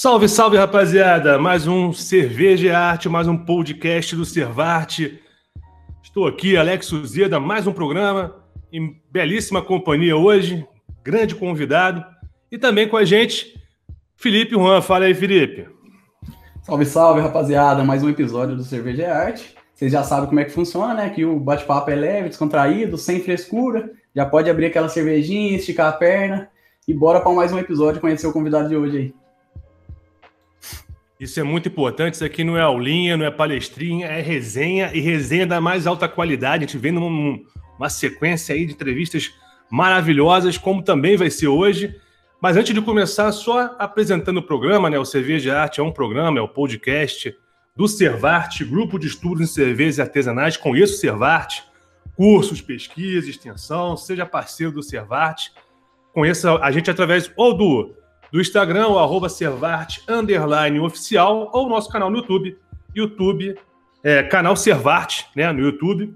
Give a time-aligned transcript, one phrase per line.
[0.00, 1.40] Salve, salve, rapaziada!
[1.40, 5.20] Mais um Cerveja e Arte, mais um podcast do Servarte.
[6.00, 8.36] Estou aqui, Alex Suzeda, mais um programa
[8.72, 10.64] em belíssima companhia hoje,
[11.02, 12.04] grande convidado.
[12.48, 13.60] E também com a gente,
[14.14, 14.80] Felipe Juan.
[14.80, 15.66] Fala aí, Felipe.
[16.62, 17.82] Salve, salve, rapaziada!
[17.82, 19.56] Mais um episódio do Cerveja e Arte.
[19.74, 21.10] Vocês já sabem como é que funciona, né?
[21.10, 23.90] Que o bate-papo é leve, descontraído, sem frescura.
[24.14, 26.48] Já pode abrir aquela cervejinha, esticar a perna.
[26.86, 29.27] E bora para mais um episódio conhecer o convidado de hoje aí.
[31.18, 32.14] Isso é muito importante.
[32.14, 36.08] Isso aqui não é aulinha, não é palestrinha, é resenha e resenha da mais alta
[36.08, 36.64] qualidade.
[36.64, 37.38] A gente vem numa
[37.78, 39.32] uma sequência aí de entrevistas
[39.70, 41.94] maravilhosas, como também vai ser hoje.
[42.40, 44.98] Mas antes de começar, só apresentando o programa, né?
[44.98, 47.36] O Cerveja Arte é um programa, é o podcast
[47.74, 50.56] do Servarte, Grupo de Estudos em Cervejas Artesanais.
[50.56, 51.64] Conheça o Servarte,
[52.16, 55.52] cursos, pesquisa, extensão, seja parceiro do Servarte.
[56.12, 57.94] Conheça a gente através ou do
[58.32, 62.58] do Instagram, o arroba Servarte underline oficial, ou o nosso canal no YouTube,
[62.94, 63.56] YouTube,
[64.02, 66.14] é, canal Servarte, né, no YouTube,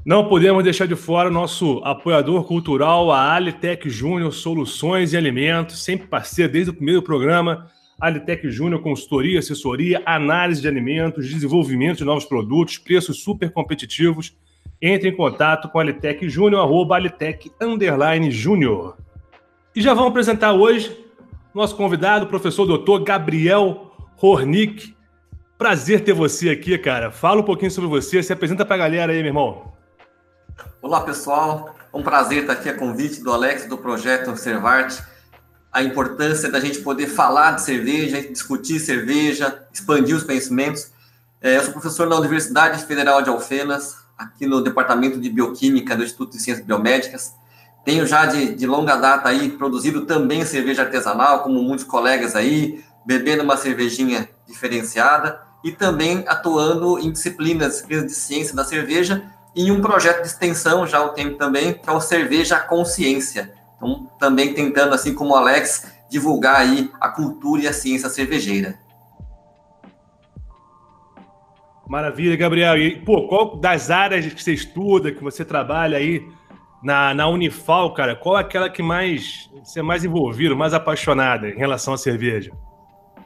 [0.04, 5.84] Não podemos deixar de fora o nosso apoiador cultural, a Alitec Júnior Soluções e Alimentos,
[5.84, 7.70] sempre parceiro desde o primeiro programa,
[8.00, 14.36] Alitec Júnior, consultoria, assessoria, análise de alimentos, desenvolvimento de novos produtos, preços super competitivos.
[14.80, 18.96] Entre em contato com Alitec Júnior, arroba Alitec Underline Júnior.
[19.74, 20.96] E já vamos apresentar hoje
[21.52, 24.94] nosso convidado, professor doutor Gabriel Hornick.
[25.56, 27.10] Prazer ter você aqui, cara.
[27.10, 29.72] Fala um pouquinho sobre você, se apresenta para a galera aí, meu irmão.
[30.80, 31.74] Olá, pessoal.
[31.92, 35.02] Um prazer estar aqui a convite do Alex, do projeto Observarte
[35.72, 40.90] a importância da gente poder falar de cerveja, discutir cerveja, expandir os conhecimentos.
[41.40, 46.02] É, eu sou professor na Universidade Federal de Alfenas, aqui no Departamento de Bioquímica do
[46.02, 47.32] Instituto de Ciências Biomédicas.
[47.84, 52.82] Tenho já de, de longa data aí produzido também cerveja artesanal, como muitos colegas aí,
[53.06, 59.22] bebendo uma cervejinha diferenciada e também atuando em disciplinas, disciplinas de ciência da cerveja
[59.54, 64.10] e um projeto de extensão já há tempo também, que é o Cerveja Consciência, então,
[64.18, 68.76] também tentando, assim como o Alex, divulgar aí a cultura e a ciência cervejeira.
[71.86, 72.76] Maravilha, Gabriel.
[72.76, 76.26] E, pô, qual das áreas que você estuda, que você trabalha aí
[76.82, 81.48] na, na Unifal, cara, qual é aquela que mais você é mais envolvido, mais apaixonada
[81.48, 82.52] em relação à cerveja?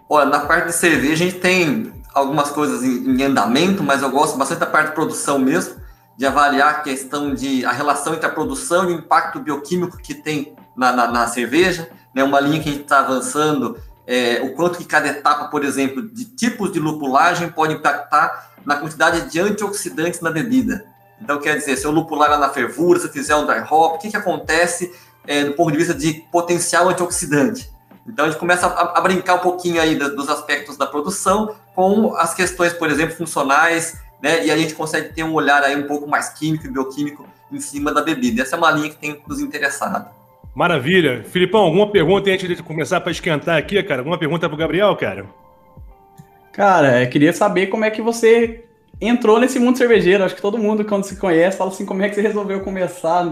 [0.08, 4.10] Olha, na parte de cerveja a gente tem algumas coisas em, em andamento, mas eu
[4.10, 5.81] gosto bastante da parte de produção mesmo
[6.16, 10.14] de avaliar a questão de a relação entre a produção e o impacto bioquímico que
[10.14, 12.22] tem na, na, na cerveja, né?
[12.22, 16.02] Uma linha que a gente está avançando, é, o quanto que cada etapa, por exemplo,
[16.02, 20.84] de tipos de lupulagem pode impactar na quantidade de antioxidantes na bebida.
[21.20, 23.98] Então, quer dizer, se eu lupular na fervura, se eu fizer um dry hop, o
[23.98, 24.92] que, que acontece
[25.26, 27.70] é, do ponto de vista de potencial antioxidante?
[28.06, 32.16] Então, a gente começa a, a brincar um pouquinho aí dos aspectos da produção com
[32.16, 34.46] as questões, por exemplo, funcionais né?
[34.46, 37.58] E a gente consegue ter um olhar aí um pouco mais químico e bioquímico em
[37.58, 38.42] cima da bebida.
[38.42, 40.08] Essa é uma linha que tem nos interessado.
[40.54, 41.24] Maravilha.
[41.24, 44.00] Filipão, alguma pergunta antes de começar para esquentar aqui, cara?
[44.00, 45.26] Alguma pergunta para o Gabriel, cara?
[46.52, 48.64] Cara, eu queria saber como é que você
[49.00, 50.22] entrou nesse mundo cervejeiro.
[50.22, 53.26] Acho que todo mundo, quando se conhece, fala assim: como é que você resolveu começar,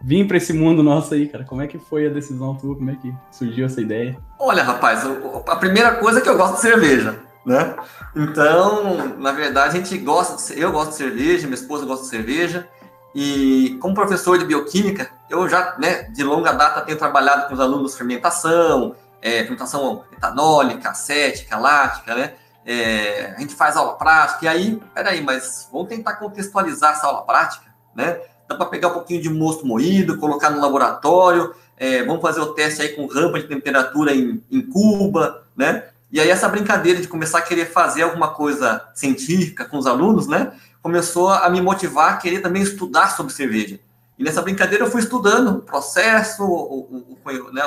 [0.00, 1.44] vir para esse mundo nosso aí, cara?
[1.44, 2.76] Como é que foi a decisão tua?
[2.76, 4.18] Como é que surgiu essa ideia?
[4.38, 5.02] Olha, rapaz,
[5.48, 7.76] a primeira coisa é que eu gosto de cerveja né?
[8.14, 12.10] Então, na verdade, a gente gosta, de, eu gosto de cerveja, minha esposa gosta de
[12.10, 12.68] cerveja,
[13.14, 17.60] e como professor de bioquímica, eu já, né, de longa data tenho trabalhado com os
[17.60, 22.34] alunos fermentação, é, fermentação etanólica, acética, lática, né?
[22.66, 27.22] É, a gente faz aula prática, e aí, peraí, mas vamos tentar contextualizar essa aula
[27.22, 27.64] prática,
[27.94, 28.18] né?
[28.48, 32.54] Dá para pegar um pouquinho de mosto moído, colocar no laboratório, é, vamos fazer o
[32.54, 35.84] teste aí com rampa de temperatura em, em Cuba, né?
[36.10, 40.26] E aí essa brincadeira de começar a querer fazer alguma coisa científica com os alunos,
[40.26, 43.80] né, começou a me motivar a querer também estudar sobre cerveja.
[44.18, 47.62] E nessa brincadeira eu fui estudando o processo, o, o, o, né,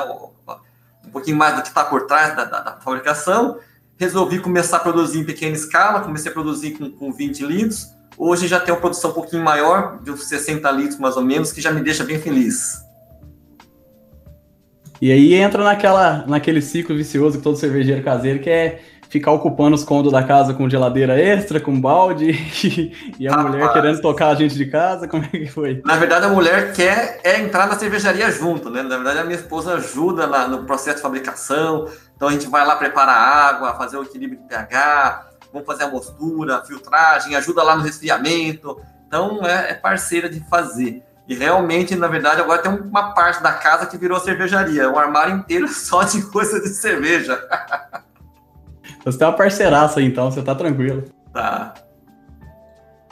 [1.06, 3.58] um pouquinho mais do que está por trás da, da, da, fabricação.
[3.96, 7.88] Resolvi começar a produzir em pequena escala, comecei a produzir com, com 20 litros.
[8.16, 11.52] Hoje já tenho uma produção um pouquinho maior, de uns 60 litros mais ou menos,
[11.52, 12.82] que já me deixa bem feliz.
[15.00, 18.80] E aí entra naquela, naquele ciclo vicioso que todo cervejeiro caseiro que é
[19.10, 22.30] ficar ocupando os cômodos da casa com geladeira extra, com balde,
[23.18, 25.82] e a mulher querendo tocar a gente de casa, como é que foi?
[25.84, 28.82] Na verdade, a mulher quer é entrar na cervejaria junto, né?
[28.82, 32.64] Na verdade, a minha esposa ajuda na, no processo de fabricação, então a gente vai
[32.64, 37.64] lá preparar água, fazer o equilíbrio de pH, vamos fazer a mostura, a filtragem, ajuda
[37.64, 41.02] lá no resfriamento, Então é, é parceira de fazer.
[41.30, 44.90] E realmente, na verdade, agora tem uma parte da casa que virou cervejaria.
[44.90, 47.40] Um armário inteiro só de coisa de cerveja.
[49.04, 51.04] Você tem uma parceiraça, então, você tá tranquilo.
[51.32, 51.72] Tá.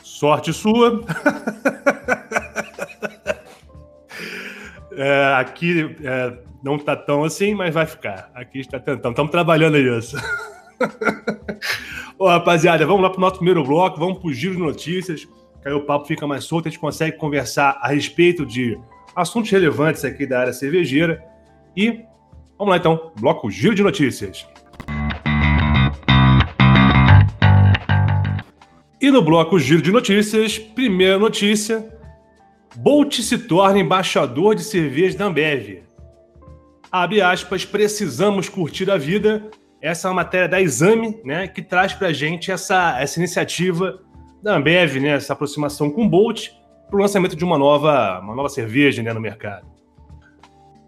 [0.03, 1.01] Sorte sua.
[4.93, 8.31] é, aqui é, não está tão assim, mas vai ficar.
[8.35, 9.13] Aqui está tentando.
[9.13, 10.19] Estamos trabalhando nisso.
[12.19, 13.99] Ô, rapaziada, vamos lá para o nosso primeiro bloco.
[13.99, 15.27] Vamos para o giro de notícias.
[15.63, 16.69] Que aí o papo fica mais solto.
[16.69, 18.79] A gente consegue conversar a respeito de
[19.15, 21.23] assuntos relevantes aqui da área cervejeira.
[21.77, 22.05] E
[22.57, 23.13] vamos lá então.
[23.19, 24.47] Bloco Giro de Notícias.
[29.01, 31.89] E no bloco Giro de Notícias, primeira notícia:
[32.77, 35.85] Bolt se torna embaixador de cerveja da Ambev.
[36.91, 39.51] Abre aspas, precisamos curtir a vida.
[39.81, 44.01] Essa é uma matéria da Exame, né, que traz para a gente essa, essa iniciativa
[44.43, 46.51] da Ambev, né, essa aproximação com o Bolt
[46.89, 49.67] para o lançamento de uma nova, uma nova cerveja né, no mercado.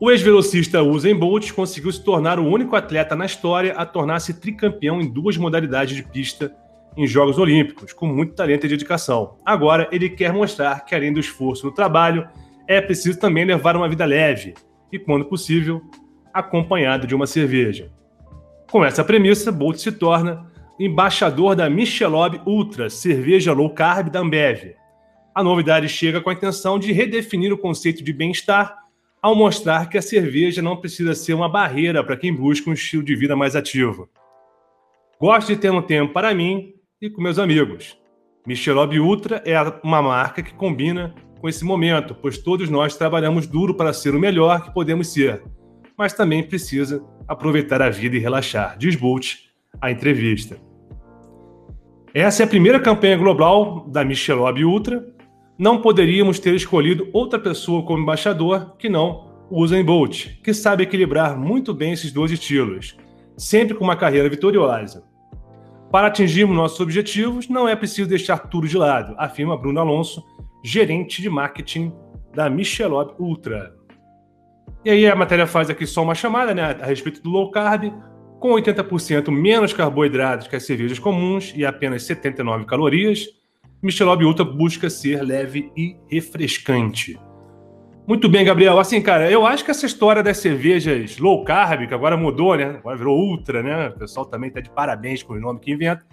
[0.00, 4.98] O ex-velocista Usain Bolt conseguiu se tornar o único atleta na história a tornar-se tricampeão
[5.00, 6.54] em duas modalidades de pista
[6.96, 9.36] em Jogos Olímpicos, com muito talento e dedicação.
[9.44, 12.26] Agora, ele quer mostrar que, além do esforço no trabalho,
[12.66, 14.54] é preciso também levar uma vida leve
[14.90, 15.82] e, quando possível,
[16.32, 17.90] acompanhado de uma cerveja.
[18.70, 20.49] Com essa premissa, Bolt se torna
[20.80, 24.74] embaixador da Michelob Ultra, cerveja low carb da Ambev.
[25.34, 28.74] A novidade chega com a intenção de redefinir o conceito de bem-estar
[29.20, 33.02] ao mostrar que a cerveja não precisa ser uma barreira para quem busca um estilo
[33.02, 34.08] de vida mais ativo.
[35.20, 37.98] Gosto de ter um tempo para mim e com meus amigos.
[38.46, 43.74] Michelob Ultra é uma marca que combina com esse momento, pois todos nós trabalhamos duro
[43.74, 45.42] para ser o melhor que podemos ser,
[45.94, 48.98] mas também precisa aproveitar a vida e relaxar, diz
[49.78, 50.69] a entrevista.
[52.12, 55.06] Essa é a primeira campanha global da Michelob Ultra.
[55.56, 60.82] Não poderíamos ter escolhido outra pessoa como embaixador que não o Usain Bolt, que sabe
[60.82, 62.96] equilibrar muito bem esses dois estilos,
[63.36, 65.04] sempre com uma carreira vitoriosa.
[65.92, 70.24] Para atingirmos nossos objetivos, não é preciso deixar tudo de lado, afirma Bruno Alonso,
[70.64, 71.92] gerente de marketing
[72.34, 73.72] da Michelob Ultra.
[74.84, 77.92] E aí a matéria faz aqui só uma chamada né, a respeito do low carb,
[78.40, 83.26] com 80% menos carboidratos que as cervejas comuns e apenas 79 calorias.
[83.82, 87.20] Michelob Ultra busca ser leve e refrescante.
[88.06, 88.78] Muito bem, Gabriel.
[88.78, 92.76] Assim, cara, eu acho que essa história das cervejas low carb, que agora mudou, né?
[92.78, 93.88] Agora virou ultra, né?
[93.88, 96.04] O pessoal também tá de parabéns com o nome que inventa.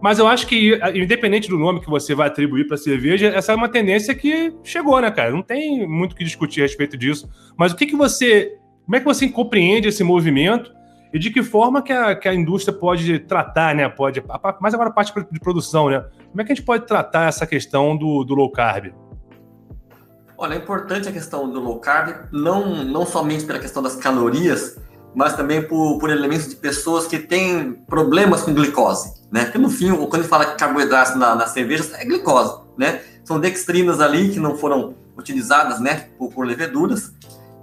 [0.00, 3.52] Mas eu acho que, independente do nome que você vai atribuir para a cerveja, essa
[3.52, 5.30] é uma tendência que chegou, né, cara?
[5.32, 7.28] Não tem muito o que discutir a respeito disso.
[7.58, 8.56] Mas o que, que você.
[8.84, 10.70] Como é que você compreende esse movimento
[11.14, 13.88] e de que forma que a, que a indústria pode tratar, né?
[13.88, 14.20] Pode,
[14.60, 16.04] mas agora a parte de produção, né?
[16.28, 18.92] Como é que a gente pode tratar essa questão do, do low carb?
[20.36, 24.76] Olha, é importante a questão do low carb, não, não somente pela questão das calorias,
[25.14, 29.44] mas também por, por elementos de pessoas que têm problemas com glicose, né?
[29.44, 33.00] Porque no fim, quando a fala que carboidratos na, na cerveja, é glicose, né?
[33.22, 37.12] São dextrinas ali que não foram utilizadas, né, por, por leveduras,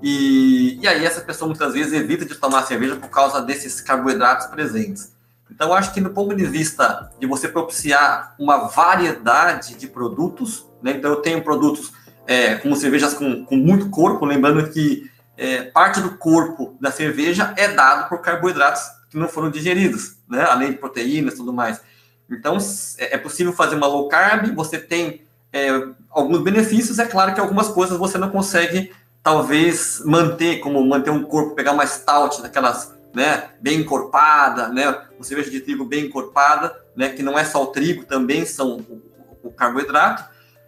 [0.02, 4.48] e, e aí essa pessoa muitas vezes evita de tomar cerveja por causa desses carboidratos
[4.48, 5.14] presentes.
[5.50, 10.92] Então, acho que do ponto de vista de você propiciar uma variedade de produtos, né?
[10.92, 11.92] Então, eu tenho produtos
[12.26, 17.54] é, como cervejas com, com muito corpo, lembrando que é, parte do corpo da cerveja
[17.58, 20.44] é dado por carboidratos que não foram digeridos, né?
[20.44, 21.82] além de proteínas e tudo mais.
[22.30, 22.58] Então,
[22.98, 25.68] é, é possível fazer uma low carb, você tem é,
[26.10, 28.92] alguns benefícios, é claro que algumas coisas você não consegue,
[29.24, 35.24] talvez, manter, como manter um corpo, pegar uma stout daquelas, né, bem encorpada, né, uma
[35.24, 39.02] cerveja de trigo bem encorpada, né, que não é só o trigo, também são o,
[39.44, 40.24] o carboidrato,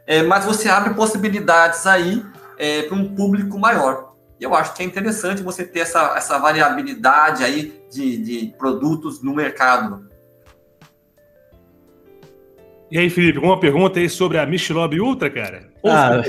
[0.05, 2.24] é, mas você abre possibilidades aí
[2.57, 4.13] é, para um público maior.
[4.39, 9.22] E eu acho que é interessante você ter essa, essa variabilidade aí de, de produtos
[9.24, 10.10] no mercado.
[12.93, 15.67] E aí, Felipe, alguma pergunta aí sobre a Michelob Ultra, cara?
[15.83, 16.21] Ah,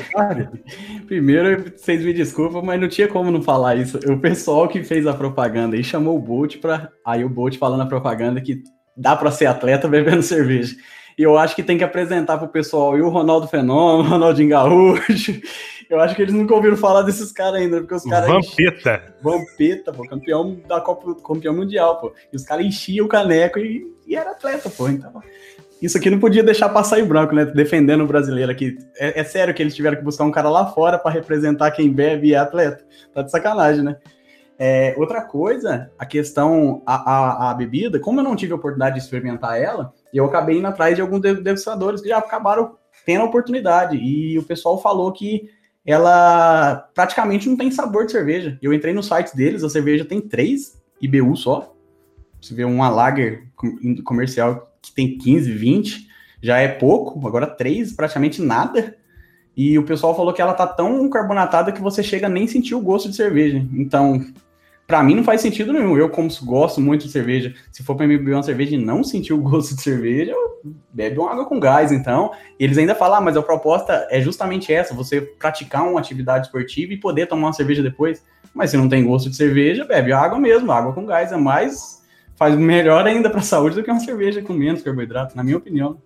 [1.06, 3.98] primeiro, vocês me desculpam, mas não tinha como não falar isso.
[4.10, 6.90] O pessoal que fez a propaganda aí chamou o Bolt para.
[7.04, 8.62] Aí o Bolt falando na propaganda que
[8.96, 10.74] dá para ser atleta bebendo cerveja.
[11.18, 14.48] E eu acho que tem que apresentar pro pessoal e o Ronaldo Fenômeno, o Ronaldinho
[14.48, 15.38] Gaúcho.
[15.90, 18.26] Eu acho que eles nunca ouviram falar desses caras ainda, porque os caras.
[18.26, 19.14] Vampeta.
[19.20, 22.14] Vampeta, pô, campeão da Copa, campeão mundial, pô.
[22.32, 24.88] E os caras enchiam o caneco e, e era atleta, pô.
[24.88, 25.12] Então,
[25.84, 27.44] isso aqui não podia deixar passar em branco, né?
[27.44, 28.78] Defendendo o brasileiro aqui.
[28.96, 31.92] É, é sério que eles tiveram que buscar um cara lá fora para representar quem
[31.92, 32.84] bebe e é atleta.
[33.12, 33.96] Tá de sacanagem, né?
[34.58, 38.94] É, outra coisa, a questão, a, a, a, bebida, como eu não tive a oportunidade
[38.94, 43.26] de experimentar ela, eu acabei indo atrás de alguns degustadores que já acabaram tendo a
[43.26, 43.96] oportunidade.
[43.96, 45.50] E o pessoal falou que
[45.84, 48.56] ela praticamente não tem sabor de cerveja.
[48.62, 51.74] Eu entrei no site deles, a cerveja tem três IBU só.
[52.40, 53.48] Você vê uma lager
[54.04, 56.08] comercial que tem 15, 20,
[56.42, 58.96] já é pouco, agora três, praticamente nada.
[59.56, 62.80] E o pessoal falou que ela tá tão carbonatada que você chega nem sentir o
[62.80, 63.64] gosto de cerveja.
[63.72, 64.20] Então,
[64.86, 65.96] para mim não faz sentido nenhum.
[65.96, 69.02] Eu, como gosto muito de cerveja, se for para mim beber uma cerveja e não
[69.02, 70.34] sentir o gosto de cerveja,
[70.92, 72.32] bebe uma água com gás, então.
[72.58, 76.46] E eles ainda falam, ah, mas a proposta é justamente essa: você praticar uma atividade
[76.46, 78.22] esportiva e poder tomar uma cerveja depois.
[78.52, 82.03] Mas se não tem gosto de cerveja, bebe água mesmo, água com gás é mais.
[82.36, 85.56] Faz melhor ainda para a saúde do que uma cerveja com menos carboidrato, na minha
[85.56, 86.00] opinião.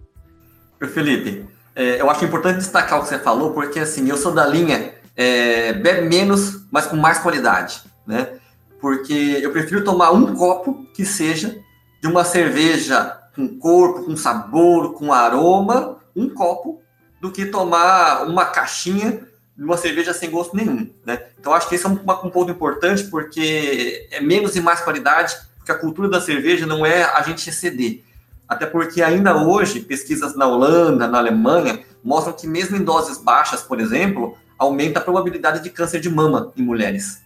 [0.93, 4.47] Felipe, é, eu acho importante destacar o que você falou, porque assim, eu sou da
[4.47, 8.39] linha é, bebe menos, mas com mais qualidade, né?
[8.81, 11.59] porque eu prefiro tomar um copo que seja
[12.01, 16.81] de uma cerveja com corpo, com sabor, com aroma, um copo,
[17.21, 21.21] do que tomar uma caixinha de uma cerveja sem gosto nenhum, né?
[21.39, 25.37] Então acho que esse é um, um ponto importante porque é menos e mais qualidade,
[25.69, 28.03] porque a cultura da cerveja não é a gente exceder.
[28.49, 33.61] Até porque ainda hoje pesquisas na Holanda, na Alemanha mostram que mesmo em doses baixas,
[33.61, 37.21] por exemplo, aumenta a probabilidade de câncer de mama em mulheres.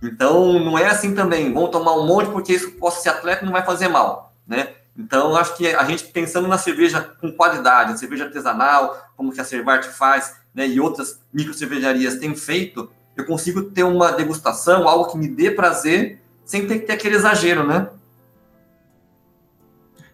[0.00, 3.52] Então, não é assim também, vamos tomar um monte porque isso possa ser atleta não
[3.52, 4.74] vai fazer mal, né?
[4.96, 9.44] Então, acho que a gente pensando na cerveja com qualidade, cerveja artesanal, como que a
[9.44, 15.10] Cervart faz, né, e outras micro cervejarias têm feito, eu consigo ter uma degustação, algo
[15.10, 17.90] que me dê prazer, sem ter que ter aquele exagero, né?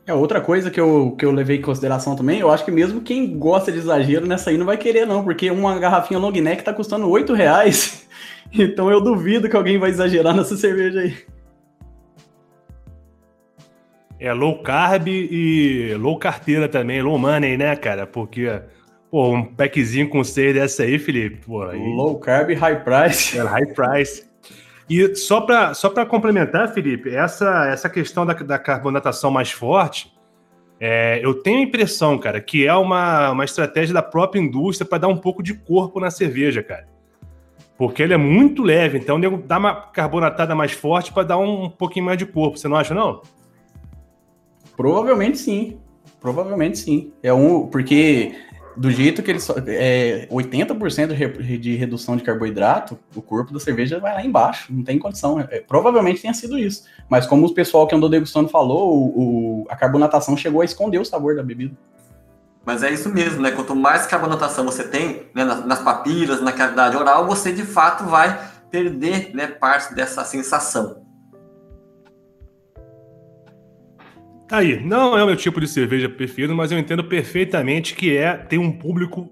[0.05, 3.01] É outra coisa que eu, que eu levei em consideração também, eu acho que mesmo
[3.01, 6.65] quem gosta de exagero nessa aí não vai querer, não, porque uma garrafinha long neck
[6.65, 8.03] tá custando 8 reais.
[8.57, 11.17] Então eu duvido que alguém vai exagerar nessa cerveja aí.
[14.21, 18.07] É low carb e low carteira também, low money, né, cara?
[18.07, 18.61] Porque,
[19.11, 21.65] pô, um packzinho com seis dessa aí, Felipe, pô.
[21.65, 21.81] Aí...
[21.81, 23.37] Low carb e high price.
[23.37, 24.25] É, high price.
[24.89, 30.13] E só para só complementar, Felipe, essa, essa questão da, da carbonatação mais forte,
[30.79, 34.99] é, eu tenho a impressão, cara, que é uma, uma estratégia da própria indústria para
[34.99, 36.87] dar um pouco de corpo na cerveja, cara.
[37.77, 41.71] Porque ele é muito leve, então dá uma carbonatada mais forte para dar um, um
[41.71, 42.59] pouquinho mais de corpo.
[42.59, 43.23] Você não acha, não?
[44.77, 45.79] Provavelmente sim.
[46.21, 47.13] Provavelmente sim.
[47.23, 47.67] É um.
[47.67, 48.35] Porque
[48.77, 49.39] do jeito que ele
[49.69, 54.99] é 80% de redução de carboidrato, o corpo da cerveja vai lá embaixo, não tem
[54.99, 55.41] condição.
[55.41, 56.85] É, provavelmente tenha sido isso.
[57.09, 60.99] Mas como o pessoal que andou degustando falou, o, o, a carbonatação chegou a esconder
[60.99, 61.77] o sabor da bebida.
[62.65, 63.51] Mas é isso mesmo, né?
[63.51, 68.05] Quanto mais carbonatação você tem né, nas, nas papilas, na cavidade oral, você de fato
[68.05, 68.41] vai
[68.71, 71.04] perder né, parte dessa sensação.
[74.49, 78.17] Tá aí, não é o meu tipo de cerveja preferido, mas eu entendo perfeitamente que
[78.17, 79.31] é tem um público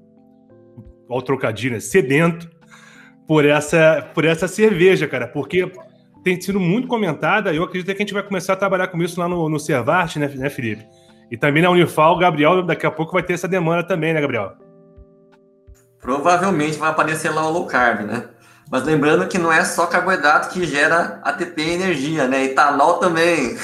[1.08, 2.50] ao trocadilho, né, sedento
[3.28, 5.70] por essa por essa cerveja, cara, porque
[6.22, 7.52] tem sido muito comentada.
[7.52, 10.28] Eu acredito que a gente vai começar a trabalhar com isso lá no, no né,
[10.34, 10.86] né, Felipe?
[11.30, 14.20] E também na Unifal, o Gabriel daqui a pouco vai ter essa demanda também, né,
[14.20, 14.52] Gabriel?
[16.00, 18.28] Provavelmente vai aparecer lá o low carb, né?
[18.70, 22.44] Mas lembrando que não é só carboidrato que gera ATP e energia, né?
[22.44, 23.56] Etanol também.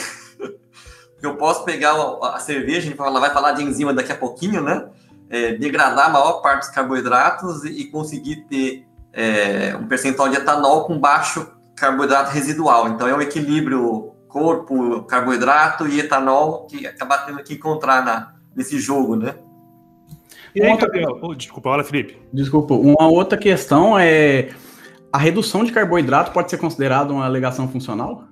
[1.23, 4.89] Eu posso pegar a cerveja, a gente vai falar de enzima daqui a pouquinho, né?
[5.31, 10.85] É, degradar a maior parte dos carboidratos e, conseguir ter é, um percentual de etanol
[10.85, 11.47] com baixo
[11.77, 12.89] carboidrato residual.
[12.89, 18.79] Então é um equilíbrio corpo, carboidrato e etanol que acaba tendo que encontrar na, nesse
[18.79, 19.35] jogo, né?
[20.55, 21.19] E aí, Gabriel?
[21.21, 22.21] Oh, desculpa, olha, Felipe.
[22.33, 24.51] Desculpa, uma outra questão é
[25.13, 28.28] a redução de carboidrato pode ser considerada uma alegação funcional?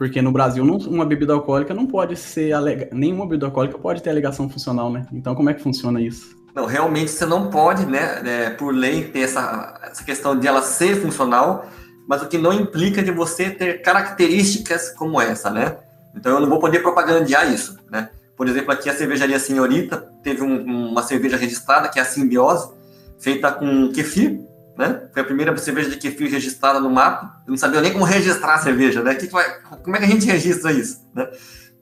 [0.00, 2.88] Porque no Brasil não, uma bebida alcoólica não pode ser alega...
[2.90, 5.06] nenhuma bebida alcoólica pode ter alegação funcional, né?
[5.12, 6.34] Então como é que funciona isso?
[6.54, 10.62] Não, realmente você não pode, né, é, por lei ter essa, essa questão de ela
[10.62, 11.66] ser funcional,
[12.08, 15.76] mas o que não implica de você ter características como essa, né?
[16.16, 18.08] Então eu não vou poder propagandear isso, né?
[18.38, 22.70] Por exemplo, aqui a cervejaria Senhorita teve um, uma cerveja registrada, que é a Simbiose,
[23.18, 24.40] feita com kefir,
[24.80, 25.08] né?
[25.12, 27.42] Foi a primeira cerveja de kefir registrada no mapa.
[27.46, 29.14] Eu não sabia nem como registrar a cerveja, né?
[29.14, 31.28] Que que vai, como é que a gente registra isso, né?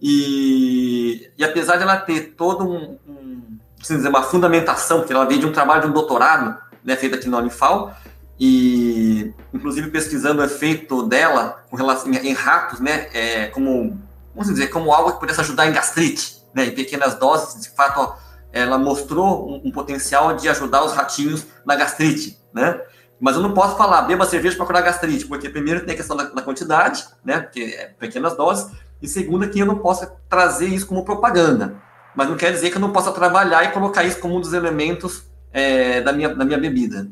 [0.03, 5.41] E, e apesar de ela ter todo um, um dizer, uma fundamentação, porque ela veio
[5.41, 7.97] de um trabalho de um doutorado, né, feito aqui na Unifal,
[8.39, 13.99] e inclusive pesquisando o efeito dela com relação em, ratos, né, é, como
[14.35, 18.15] vamos dizer, como algo que pudesse ajudar em gastrite, né, em pequenas doses, de fato,
[18.53, 22.81] ela mostrou um, um potencial de ajudar os ratinhos na gastrite, né?
[23.21, 26.17] Mas eu não posso falar, beba cerveja para curar gastrite, porque primeiro tem a questão
[26.17, 28.71] da, da, quantidade, né, porque é pequenas doses,
[29.03, 31.83] e segunda que eu não posso trazer isso como propaganda,
[32.15, 34.53] mas não quer dizer que eu não possa trabalhar e colocar isso como um dos
[34.53, 37.09] elementos é, da, minha, da minha bebida.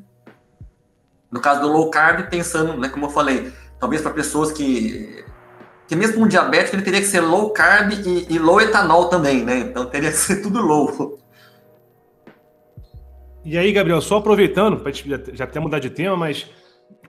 [1.31, 5.25] No caso do low carb, pensando, né, como eu falei, talvez para pessoas que
[5.89, 9.45] que mesmo um diabético ele teria que ser low carb e, e, low etanol também,
[9.45, 9.59] né?
[9.59, 11.17] Então teria que ser tudo low.
[13.49, 14.83] E aí, Gabriel, só aproveitando,
[15.33, 16.51] já até mudar de tema, mas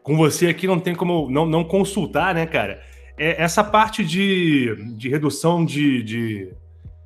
[0.03, 2.79] com você aqui não tem como não, não consultar, né, cara?
[3.17, 6.53] É, essa parte de, de redução de, de,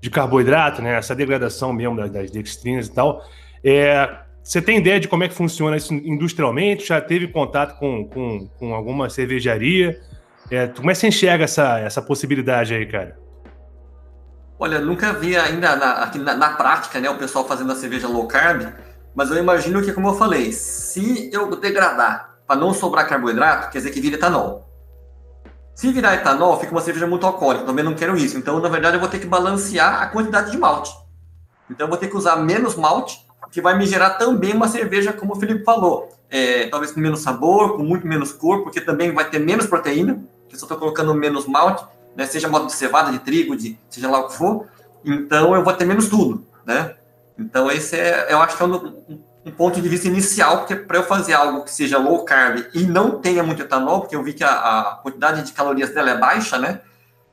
[0.01, 0.97] de, carboidrato, né?
[0.97, 3.25] Essa degradação mesmo das, das dextrinas e tal.
[3.63, 6.87] É, você tem ideia de como é que funciona isso industrialmente?
[6.87, 9.97] Já teve contato com, com, com alguma cervejaria?
[10.49, 13.17] É, como é que você enxerga essa, essa possibilidade aí, cara?
[14.59, 18.27] Olha, nunca vi ainda na, na, na, prática, né, o pessoal fazendo a cerveja low
[18.27, 18.67] carb,
[19.15, 23.79] mas eu imagino que, como eu falei, se eu degradar para não sobrar carboidrato, quer
[23.79, 24.67] dizer que vira etanol.
[25.73, 28.37] Se virar etanol, fica uma cerveja muito alcoólica, também não quero isso.
[28.37, 30.91] Então, na verdade, eu vou ter que balancear a quantidade de malte.
[31.69, 35.11] Então, eu vou ter que usar menos malte, que vai me gerar também uma cerveja,
[35.11, 39.13] como o Felipe falou, é, talvez com menos sabor, com muito menos cor, porque também
[39.13, 41.83] vai ter menos proteína que só estou colocando menos malte,
[42.15, 44.67] né, seja modo de cevada, de trigo, de seja lá o que for,
[45.03, 46.95] então eu vou ter menos tudo, né?
[47.41, 50.97] Então esse é, eu acho que é um, um ponto de vista inicial, porque para
[50.97, 54.33] eu fazer algo que seja low carb e não tenha muito etanol, porque eu vi
[54.33, 56.81] que a, a quantidade de calorias dela é baixa, né?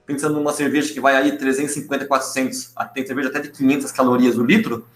[0.07, 4.43] Pensando numa cerveja que vai aí 350, 400, tem cerveja até de 500 calorias o
[4.43, 4.87] litro,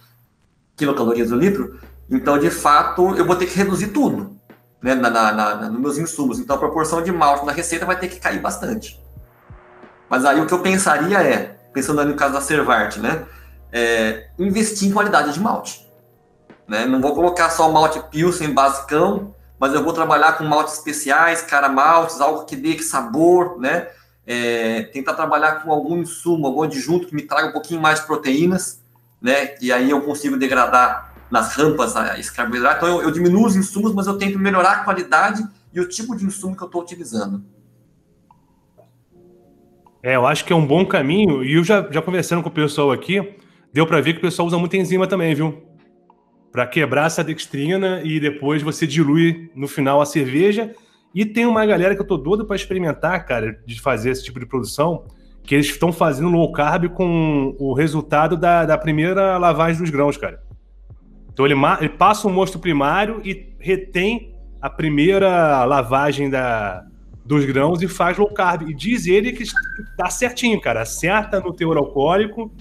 [0.74, 1.78] quilocalorias o litro,
[2.10, 4.38] então de fato eu vou ter que reduzir tudo,
[4.82, 6.38] né, na, na, na, nos meus insumos.
[6.38, 8.98] Então a proporção de malte na receita vai ter que cair bastante.
[10.08, 13.26] Mas aí o que eu pensaria é, pensando no caso da Servarte, né,
[13.72, 15.90] é, investir em qualidade de malte.
[16.68, 16.84] Né?
[16.86, 21.68] Não vou colocar só malte Pilsen basicão, mas eu vou trabalhar com maltes especiais, cara
[21.68, 23.88] maltes, algo que dê sabor, né?
[24.24, 28.06] É, tentar trabalhar com algum insumo, algum adjunto que me traga um pouquinho mais de
[28.06, 28.80] proteínas,
[29.20, 29.54] né?
[29.60, 32.84] E aí eu consigo degradar nas rampas a esse carboidrato.
[32.84, 35.42] Então, eu, eu, diminuo os insumos, mas eu tento melhorar a qualidade
[35.72, 37.42] e o tipo de insumo que eu estou utilizando.
[40.02, 41.42] É, eu acho que é um bom caminho.
[41.42, 43.38] E eu já, já conversando com o pessoal aqui,
[43.72, 45.62] deu para ver que o pessoal usa muita enzima também, viu?
[46.50, 50.74] Para quebrar essa dextrina e depois você dilui no final a cerveja.
[51.14, 54.40] E tem uma galera que eu tô doido para experimentar, cara, de fazer esse tipo
[54.40, 55.04] de produção,
[55.42, 60.16] que eles estão fazendo low carb com o resultado da, da primeira lavagem dos grãos,
[60.16, 60.42] cara.
[61.32, 66.84] Então ele, ele passa o mosto primário e retém a primeira lavagem da,
[67.24, 68.68] dos grãos e faz low carb.
[68.68, 69.44] E diz ele que
[69.96, 70.82] dá certinho, cara.
[70.82, 72.52] Acerta no teor alcoólico.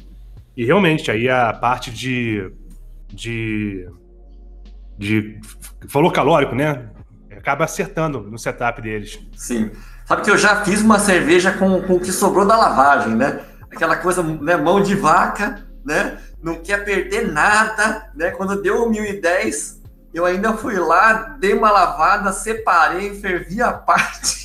[0.56, 2.52] E realmente, aí a parte de.
[3.08, 3.88] de.
[4.98, 5.40] de
[5.86, 6.90] valor calórico, né?
[7.32, 9.20] Acaba acertando no setup deles.
[9.36, 9.72] Sim.
[10.06, 13.42] Sabe que eu já fiz uma cerveja com, com o que sobrou da lavagem, né?
[13.72, 14.58] Aquela coisa, né?
[14.58, 16.18] Mão de vaca, né?
[16.42, 18.32] não quer perder nada, né?
[18.32, 19.82] Quando deu 1010,
[20.14, 24.41] eu ainda fui lá, dei uma lavada, separei, fervi a parte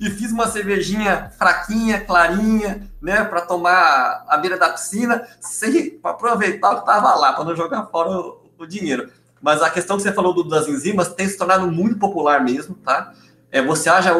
[0.00, 6.70] e fiz uma cervejinha fraquinha, clarinha, né, para tomar à beira da piscina, sem aproveitar
[6.70, 9.10] o que estava lá, para não jogar fora o, o, dinheiro.
[9.42, 12.74] Mas a questão que você falou do, das enzimas tem se tornado muito popular mesmo,
[12.76, 13.12] tá?
[13.52, 14.14] É, você, acha,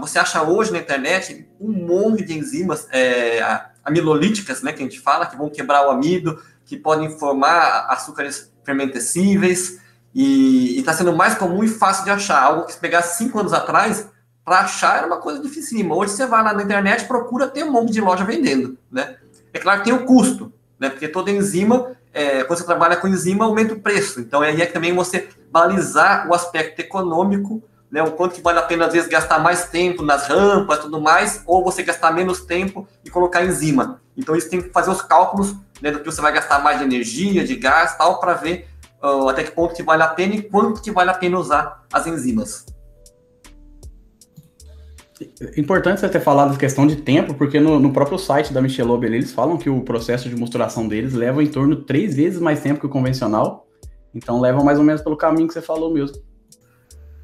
[0.00, 3.40] você acha hoje na internet um monte de enzimas, é,
[3.84, 8.52] amilolíticas, né, que a gente fala, que vão quebrar o amido, que podem formar açúcares
[8.64, 9.78] fermentescíveis,
[10.12, 12.42] e está sendo mais comum e fácil de achar.
[12.42, 14.08] Algo que se pegar cinco anos atrás,
[14.44, 15.94] para achar era uma coisa dificílima.
[15.94, 19.16] Hoje você vai lá na internet procura ter um monte de loja vendendo, né?
[19.52, 20.88] É claro que tem o custo, né?
[20.88, 24.20] Porque toda enzima, é, quando você trabalha com enzima, aumenta o preço.
[24.20, 28.62] Então aí é também você balizar o aspecto econômico né, o quanto que vale a
[28.62, 32.42] pena, às vezes, gastar mais tempo nas rampas e tudo mais, ou você gastar menos
[32.42, 34.00] tempo e colocar enzima.
[34.16, 36.84] Então, isso tem que fazer os cálculos né, do que você vai gastar mais de
[36.84, 38.68] energia, de gás tal, para ver
[39.02, 41.84] uh, até que ponto que vale a pena e quanto que vale a pena usar
[41.92, 42.64] as enzimas.
[45.56, 49.04] Importante você ter falado da questão de tempo, porque no, no próprio site da Michelob
[49.04, 52.60] eles falam que o processo de misturação deles leva em torno de três vezes mais
[52.60, 53.66] tempo que o convencional.
[54.14, 56.16] Então leva mais ou menos pelo caminho que você falou mesmo.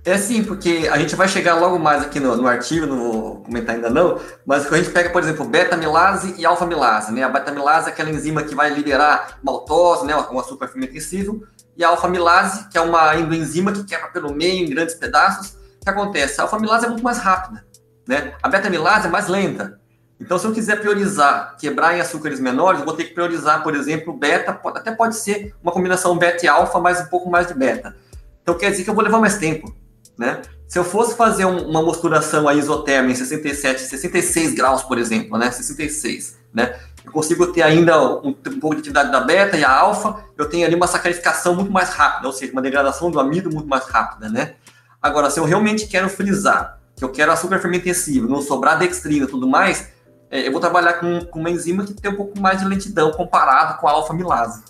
[0.07, 3.37] É sim, porque a gente vai chegar logo mais aqui no, no artigo, não vou
[3.41, 7.25] comentar ainda não, mas quando a gente pega, por exemplo, beta-milase e alfa-milase, né?
[7.25, 10.15] A beta-milase é aquela enzima que vai liberar maltose, né?
[10.31, 11.43] Um açúcar fermentescível,
[11.77, 15.57] e a alfa-milase, que é uma endoenzima que quebra pelo meio em grandes pedaços.
[15.81, 16.41] O que acontece?
[16.41, 17.66] A alfa-milase é muito mais rápida,
[18.07, 18.35] né?
[18.43, 19.81] A beta-milase é mais lenta.
[20.19, 23.75] Então, se eu quiser priorizar quebrar em açúcares menores, eu vou ter que priorizar, por
[23.75, 27.55] exemplo, beta, até pode ser uma combinação beta e alfa, mas um pouco mais de
[27.55, 27.95] beta.
[28.43, 29.75] Então, quer dizer que eu vou levar mais tempo
[30.19, 30.41] né?
[30.67, 35.39] Se eu fosse fazer um, uma mosturação a isotérmica em 67, 66 graus, por exemplo,
[35.39, 35.51] né?
[35.51, 36.77] 66, né?
[37.05, 40.49] Eu consigo ter ainda um, um pouco de atividade da beta e a alfa, eu
[40.49, 43.85] tenho ali uma sacarificação muito mais rápida, ou seja, uma degradação do amido muito mais
[43.85, 44.55] rápida, né?
[45.01, 49.29] Agora, se eu realmente quero frisar, que eu quero açúcar fermentescível, não sobrar dextrina e
[49.29, 49.93] tudo mais,
[50.31, 53.13] é, eu vou trabalhar com, com uma enzima que tem um pouco mais de lentidão
[53.13, 54.65] comparado com a alfa-milase.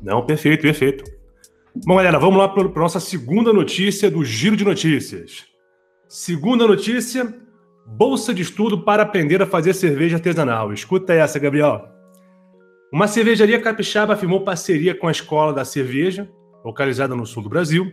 [0.00, 1.04] Não, perfeito, perfeito.
[1.84, 5.44] Bom, galera, vamos lá para a nossa segunda notícia do Giro de Notícias.
[6.08, 7.34] Segunda notícia:
[7.86, 10.72] Bolsa de estudo para aprender a fazer cerveja artesanal.
[10.72, 11.86] Escuta essa, Gabriel.
[12.90, 16.28] Uma cervejaria capixaba afirmou parceria com a Escola da Cerveja,
[16.68, 17.90] localizada no sul do Brasil,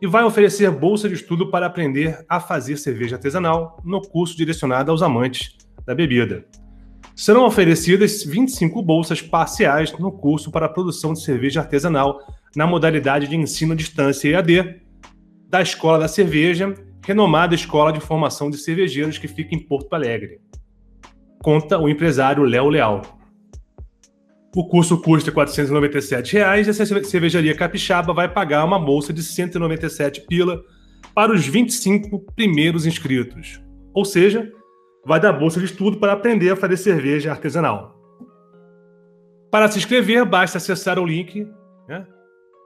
[0.00, 4.90] e vai oferecer bolsa de estudo para aprender a fazer cerveja artesanal no curso direcionado
[4.90, 6.44] aos amantes da bebida.
[7.14, 12.20] Serão oferecidas 25 bolsas parciais no curso para a produção de cerveja artesanal
[12.54, 14.82] na modalidade de ensino à distância EAD
[15.48, 20.40] da Escola da Cerveja, renomada Escola de Formação de Cervejeiros que fica em Porto Alegre.
[21.42, 23.17] Conta o empresário Léo Leal.
[24.58, 30.22] O curso custa 497 reais, e a cervejaria capixaba vai pagar uma bolsa de 197
[30.22, 30.64] pila
[31.14, 33.62] para os 25 primeiros inscritos.
[33.94, 34.50] Ou seja,
[35.06, 37.96] vai dar bolsa de estudo para aprender a fazer cerveja artesanal.
[39.48, 41.46] Para se inscrever, basta acessar o link,
[41.88, 42.04] né?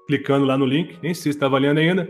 [0.07, 2.09] clicando lá no link, nem sei se está valendo ainda.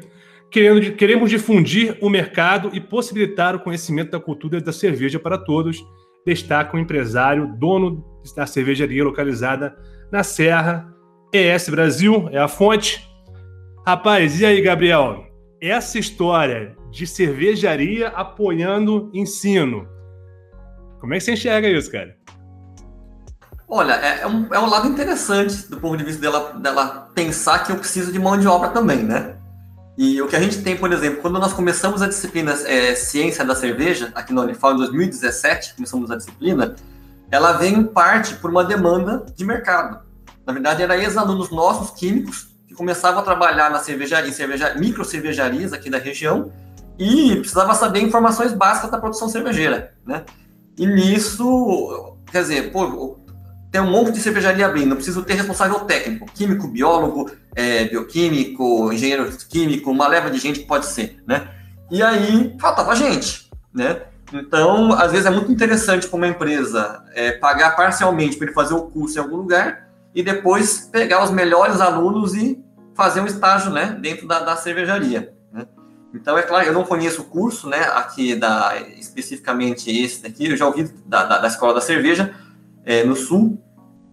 [0.49, 5.85] Querendo, queremos difundir o mercado e possibilitar o conhecimento da cultura da cerveja para todos,
[6.25, 9.77] destaca o empresário, dono da cervejaria localizada
[10.11, 10.93] na Serra.
[11.33, 13.09] ES Brasil é a fonte.
[13.87, 15.27] Rapaz, e aí, Gabriel?
[15.61, 19.89] Essa história de cervejaria apoiando ensino
[21.03, 22.17] como é que você enxerga isso, cara?
[23.69, 27.59] Olha, é, é, um, é um lado interessante do ponto de vista dela, dela pensar
[27.65, 29.35] que eu preciso de mão de obra também, né?
[29.99, 33.45] E o que a gente tem, por exemplo, quando nós começamos a disciplina é, Ciência
[33.45, 36.77] da Cerveja, aqui na Unifal, em 2017, começamos a disciplina,
[37.33, 40.01] ela vem em parte por uma demanda de mercado.
[40.47, 45.73] Na verdade, era ex-alunos nossos, químicos, que começavam a trabalhar na cervejaria, cerveja, micro cervejarias
[45.73, 46.53] aqui da região
[46.99, 50.25] e precisava saber informações básicas da produção cervejeira, né?
[50.79, 53.18] E nisso, quer dizer, pô,
[53.71, 58.92] tem um monte de cervejaria abrindo, eu preciso ter responsável técnico, químico, biólogo, é, bioquímico,
[58.92, 61.49] engenheiro químico, uma leva de gente que pode ser, né?
[61.90, 64.03] E aí faltava gente, né?
[64.33, 68.75] Então, às vezes é muito interessante para uma empresa é, pagar parcialmente para ele fazer
[68.75, 72.62] o curso em algum lugar e depois pegar os melhores alunos e
[72.95, 75.33] fazer um estágio, né, dentro da, da cervejaria.
[76.14, 80.57] Então, é claro, eu não conheço o curso, né, aqui da, especificamente esse daqui, eu
[80.57, 82.35] já ouvi da, da, da Escola da Cerveja,
[82.85, 83.59] é, no Sul,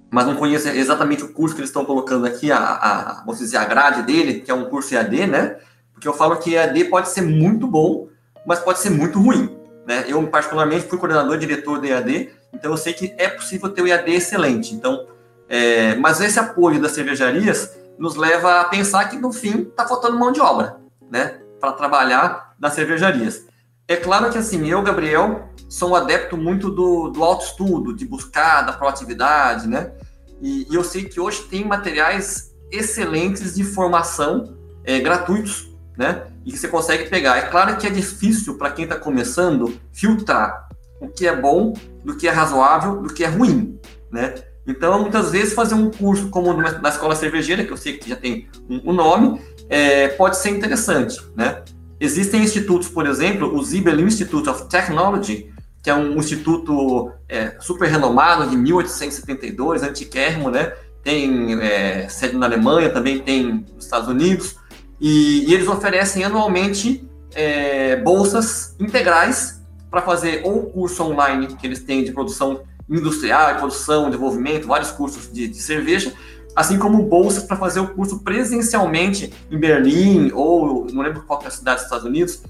[0.10, 3.66] mas não conheço exatamente o curso que eles estão colocando aqui, a, a, dizer, a
[3.66, 5.58] grade dele, que é um curso EAD, né,
[5.92, 8.08] porque eu falo que EAD pode ser muito bom,
[8.48, 9.59] mas pode ser muito ruim,
[9.90, 13.82] né, eu particularmente fui coordenador diretor do EAD, então eu sei que é possível ter
[13.82, 15.08] o EAD excelente, então,
[15.50, 20.16] é, mas esse apoio das cervejarias nos leva a pensar que, no fim, está faltando
[20.16, 20.78] mão de obra,
[21.10, 23.48] né, para trabalhar nas cervejarias.
[23.88, 28.62] É claro que assim, eu, Gabriel, sou um adepto muito do, do autoestudo, de buscar,
[28.62, 29.92] da proatividade, né?
[30.40, 36.28] E, e, eu sei que hoje tem materiais excelentes de formação é, gratuitos, né?
[36.50, 37.38] E que você consegue pegar.
[37.38, 40.68] É claro que é difícil para quem está começando filtrar
[41.00, 43.80] o que é bom, do que é razoável, do que é ruim,
[44.12, 44.34] né?
[44.66, 48.16] Então, muitas vezes, fazer um curso como na escola cervejeira, que eu sei que já
[48.16, 51.62] tem um, nome, é, pode ser interessante, né?
[52.00, 57.90] Existem institutos, por exemplo, o Zibel Institute of Technology, que é um instituto é, super
[57.90, 60.74] renomado de 1872, antiquérrimo, né?
[61.04, 64.59] Tem é, sede na Alemanha, também tem nos Estados Unidos,
[65.00, 71.84] e, e eles oferecem anualmente é, bolsas integrais para fazer ou curso online que eles
[71.84, 76.14] têm de produção industrial, produção, desenvolvimento, vários cursos de, de cerveja,
[76.56, 81.48] assim como bolsas para fazer o curso presencialmente em Berlim ou não lembro qual é
[81.48, 82.42] a cidade dos Estados Unidos.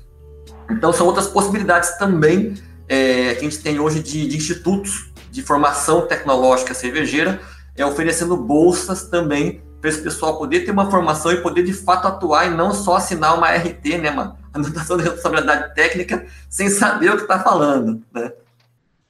[0.69, 2.55] Então são outras possibilidades também
[2.87, 7.39] é, que a gente tem hoje de, de, institutos de formação tecnológica cervejeira,
[7.75, 12.07] é, oferecendo bolsas também para esse pessoal poder ter uma formação e poder de fato
[12.07, 17.11] atuar e não só assinar uma RT, né, uma anotação de responsabilidade técnica, sem saber
[17.11, 18.31] o que está falando, né?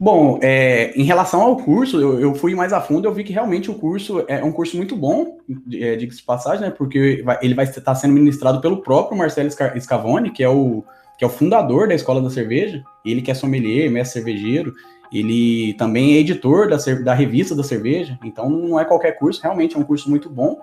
[0.01, 3.33] Bom, é, em relação ao curso, eu, eu, fui mais a fundo eu vi que
[3.33, 5.39] realmente o curso é um curso muito bom,
[5.73, 6.69] é, diga-se de passagem, né?
[6.69, 10.85] Porque ele vai estar sendo ministrado pelo próprio Marcelo Scavone, que é o,
[11.17, 14.73] que é o fundador da Escola da Cerveja, ele que é sommelier, mestre cervejeiro,
[15.11, 19.75] ele também é editor da, da revista da cerveja, então não é qualquer curso, realmente
[19.75, 20.59] é um curso muito bom.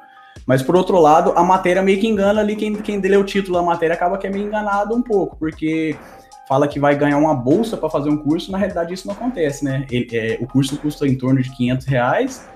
[0.47, 3.57] Mas por outro lado, a matéria meio que engana ali, quem, quem lê o título
[3.57, 5.97] da matéria acaba que é meio enganado um pouco, porque
[6.49, 9.65] fala que vai ganhar uma bolsa para fazer um curso, na realidade isso não acontece,
[9.65, 9.85] né?
[9.91, 12.49] Ele, é, o curso custa em torno de 500 reais,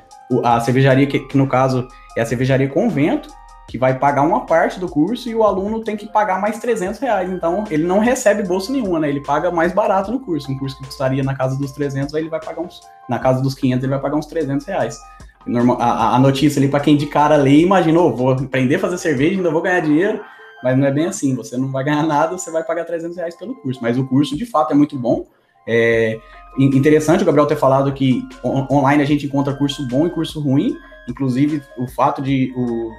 [0.45, 3.29] a cervejaria, que, que, no caso é a cervejaria Convento,
[3.71, 6.99] que vai pagar uma parte do curso e o aluno tem que pagar mais 300
[6.99, 7.31] reais.
[7.31, 9.09] Então, ele não recebe bolsa nenhuma, né?
[9.09, 10.51] Ele paga mais barato no curso.
[10.51, 12.81] Um curso que custaria na casa dos 300, aí ele vai pagar uns...
[13.09, 14.99] Na casa dos 500, ele vai pagar uns 300 reais.
[15.47, 18.99] Normal, a, a notícia ali, para quem de cara lê, imaginou, vou aprender a fazer
[18.99, 20.21] cerveja, ainda vou ganhar dinheiro.
[20.65, 23.37] Mas não é bem assim, você não vai ganhar nada, você vai pagar 300 reais
[23.37, 23.79] pelo curso.
[23.81, 25.27] Mas o curso, de fato, é muito bom.
[25.65, 26.19] É
[26.59, 30.41] interessante o Gabriel ter falado que on online a gente encontra curso bom e curso
[30.41, 30.77] ruim.
[31.09, 32.91] Inclusive, o fato de o,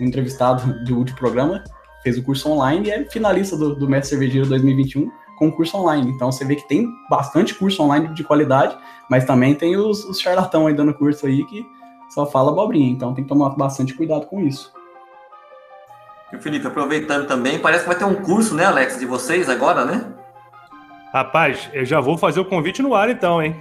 [0.00, 1.62] entrevistado do último programa
[2.02, 6.10] fez o curso online e é finalista do, do Mestre Cervejeiro 2021 com curso online.
[6.10, 8.76] Então você vê que tem bastante curso online de qualidade,
[9.08, 11.64] mas também tem os, os charlatão aí dando curso aí que
[12.10, 12.90] só fala abobrinha.
[12.90, 14.72] Então tem que tomar bastante cuidado com isso.
[16.32, 19.84] E Felipe, aproveitando também, parece que vai ter um curso, né, Alex, de vocês agora,
[19.84, 20.12] né?
[21.12, 23.60] Rapaz, eu já vou fazer o convite no ar então, hein?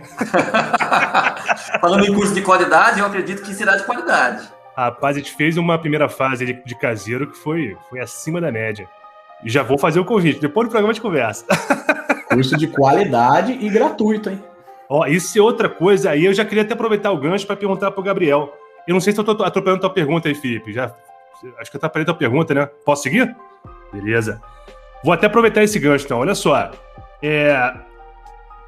[1.82, 4.48] Falando em curso de qualidade, eu acredito que será de qualidade.
[4.86, 8.52] Rapaz, a gente fez uma primeira fase de, de caseiro que foi, foi acima da
[8.52, 8.88] média.
[9.44, 10.40] E já vou fazer o convite.
[10.40, 11.46] Depois do programa de conversa.
[12.32, 14.42] Curso de qualidade e gratuito, hein?
[14.88, 16.26] Ó, isso é outra coisa aí.
[16.26, 18.54] Eu já queria até aproveitar o gancho para perguntar pro Gabriel.
[18.88, 20.72] Eu não sei se eu tô atropelando tua pergunta aí, Felipe.
[20.72, 20.96] Já,
[21.60, 22.66] acho que eu atrapalhei tua pergunta, né?
[22.86, 23.36] Posso seguir?
[23.92, 24.42] Beleza.
[25.04, 26.20] Vou até aproveitar esse gancho, então.
[26.20, 26.72] Olha só.
[27.22, 27.74] É,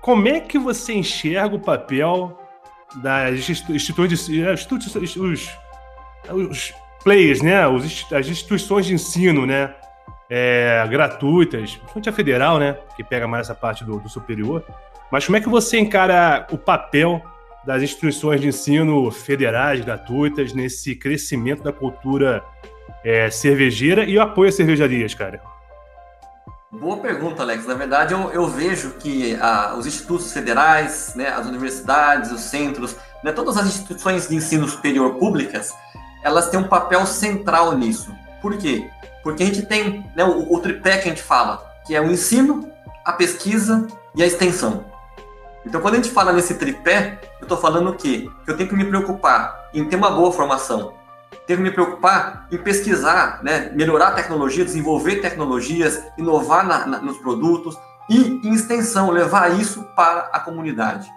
[0.01, 2.37] como é que você enxerga o papel
[2.95, 5.49] das instituições os,
[6.29, 7.67] os players, né?
[7.67, 9.73] Os, as instituições de ensino, né?
[10.29, 12.77] É, gratuitas, principalmente a federal, né?
[12.95, 14.63] Que pega mais essa parte do, do superior.
[15.11, 17.21] Mas como é que você encara o papel
[17.65, 22.43] das instituições de ensino federais, gratuitas, nesse crescimento da cultura
[23.03, 25.41] é, cervejeira e o apoio às cervejarias, cara?
[26.71, 27.65] Boa pergunta, Alex.
[27.67, 32.95] Na verdade, eu, eu vejo que ah, os institutos federais, né, as universidades, os centros,
[33.21, 35.73] né, todas as instituições de ensino superior públicas,
[36.23, 38.13] elas têm um papel central nisso.
[38.41, 38.89] Por quê?
[39.23, 42.11] Porque a gente tem né, o, o tripé que a gente fala, que é o
[42.11, 42.69] ensino,
[43.05, 44.85] a pesquisa e a extensão.
[45.65, 48.29] Então, quando a gente fala nesse tripé, eu estou falando o quê?
[48.43, 50.93] Que eu tenho que me preocupar em ter uma boa formação,
[51.45, 56.97] tenho que me preocupar em pesquisar, né, melhorar a tecnologia, desenvolver tecnologias, inovar na, na,
[56.99, 57.77] nos produtos
[58.09, 61.11] e, em extensão, levar isso para a comunidade.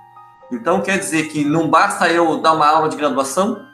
[0.52, 3.64] Então, quer dizer que não basta eu dar uma aula de graduação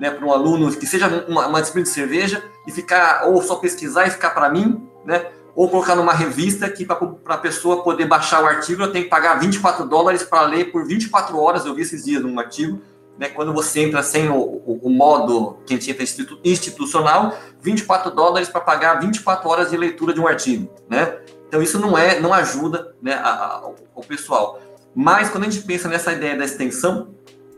[0.00, 3.56] né, para um aluno que seja uma, uma disciplina de cerveja e ficar, ou só
[3.56, 8.06] pesquisar e ficar para mim, né, ou colocar numa revista que para a pessoa poder
[8.06, 11.64] baixar o artigo eu tenho que pagar 24 dólares para ler por 24 horas.
[11.64, 12.82] Eu vi esses dias num artigo,
[13.18, 17.34] né, quando você entra sem o, o, o modo que a gente entra institu institucional,
[17.62, 20.70] 24 dólares para pagar 24 horas de leitura de um artigo.
[20.90, 21.18] Né?
[21.48, 24.60] Então isso não é, não ajuda né, a, a, o pessoal.
[24.94, 27.14] Mas quando a gente pensa nessa ideia da extensão,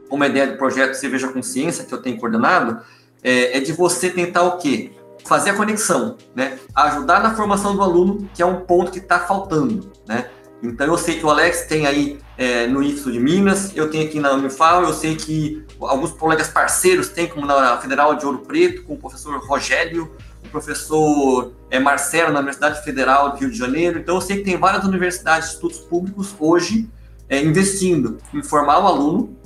[0.09, 2.81] como a ideia do projeto Cerveja Consciência, que eu tenho coordenado,
[3.23, 4.93] é, é de você tentar o quê?
[5.29, 6.59] fazer a conexão, né?
[6.75, 10.31] Ajudar na formação do aluno, que é um ponto que está faltando, né?
[10.63, 14.09] Então eu sei que o Alex tem aí é, no IFSO de Minas, eu tenho
[14.09, 18.39] aqui na Unifal, eu sei que alguns colegas parceiros têm, como na Federal de Ouro
[18.39, 20.11] Preto, com o professor Rogério,
[20.45, 24.01] o professor é, Marcelo na Universidade Federal do Rio de Janeiro.
[24.01, 26.89] Então eu sei que tem várias universidades, institutos públicos hoje
[27.29, 29.37] é, investindo em formar o aluno,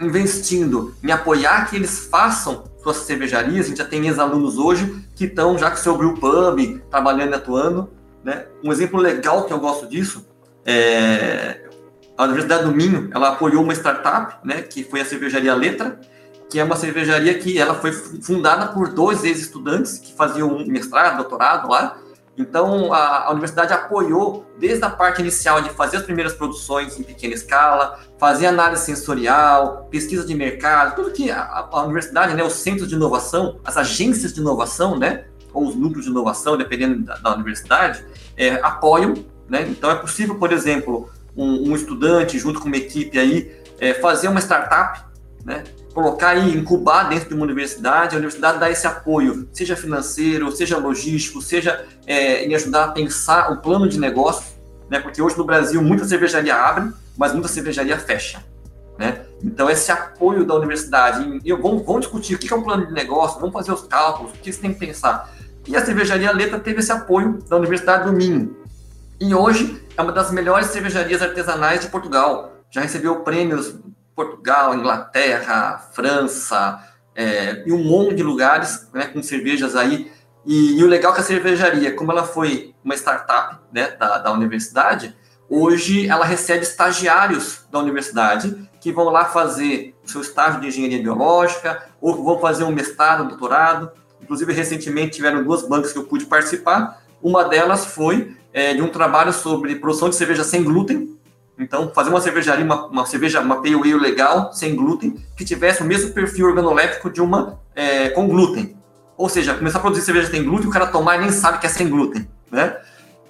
[0.00, 3.66] investindo em apoiar que eles façam suas cervejarias.
[3.66, 6.18] A gente já tem ex-alunos hoje que estão já com seu brew
[6.90, 7.90] trabalhando e atuando.
[8.22, 8.46] Né?
[8.62, 10.26] Um exemplo legal que eu gosto disso
[10.64, 11.64] é
[12.16, 16.00] a Universidade do Minho, ela apoiou uma startup, né, que foi a cervejaria Letra,
[16.48, 21.68] que é uma cervejaria que ela foi fundada por dois ex-estudantes que faziam mestrado, doutorado
[21.68, 21.98] lá,
[22.36, 27.02] então, a, a, universidade apoiou desde a parte inicial de fazer as primeiras produções em
[27.04, 32.54] pequena escala, fazer análise sensorial, pesquisa de mercado, tudo que a, a universidade, né, os
[32.54, 37.14] centros de inovação, as agências de inovação, né, ou os núcleos de inovação, dependendo da,
[37.16, 38.04] da universidade,
[38.36, 39.14] é, apoiam.
[39.48, 39.68] Né?
[39.68, 44.26] Então, é possível, por exemplo, um, um estudante, junto com uma equipe aí, é, fazer
[44.26, 45.04] uma startup,
[45.44, 45.62] né?
[45.94, 50.76] Colocar e incubar dentro de uma universidade, a universidade dá esse apoio, seja financeiro, seja
[50.76, 54.44] logístico, seja é, em ajudar a pensar o plano de negócio,
[54.90, 54.98] né?
[54.98, 58.44] Porque hoje no Brasil muita cervejaria abre, mas muita cervejaria fecha,
[58.98, 59.20] né?
[59.40, 62.92] Então esse apoio da universidade, eu, vamos, vamos discutir o que é um plano de
[62.92, 65.32] negócio, vamos fazer os cálculos, o que você tem que pensar.
[65.66, 68.56] E a cervejaria Letra teve esse apoio da Universidade do Minho.
[69.20, 72.52] E hoje é uma das melhores cervejarias artesanais de Portugal.
[72.68, 73.76] Já recebeu prêmios
[74.14, 76.80] Portugal, Inglaterra, França
[77.14, 80.10] é, e um monte de lugares né, com cervejas aí
[80.46, 84.18] E, e, o legal é que a cervejaria, como ela foi uma startup né, da,
[84.18, 85.16] da universidade,
[85.48, 91.88] hoje ela recebe estagiários da universidade que vão lá fazer seu estágio de engenharia biológica
[92.00, 93.90] ou vão fazer um mestrado, um doutorado.
[94.20, 97.02] Inclusive, recentemente tiveram duas bancas que eu pude participar.
[97.22, 101.13] Uma delas foi é, de um trabalho sobre produção de cerveja sem glúten.
[101.58, 105.82] Então, fazer uma cervejaria, uma, uma cerveja, uma pale ale legal, sem glúten, que tivesse
[105.82, 108.76] o mesmo perfil organoléptico de uma é, com glúten.
[109.16, 111.66] Ou seja, começar a produzir cerveja sem glúten, o cara tomar e nem sabe que
[111.66, 112.76] é sem glúten, né?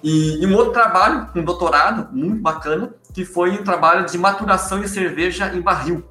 [0.01, 4.79] E, e um outro trabalho, um doutorado muito bacana, que foi um trabalho de maturação
[4.79, 6.03] de cerveja em barril.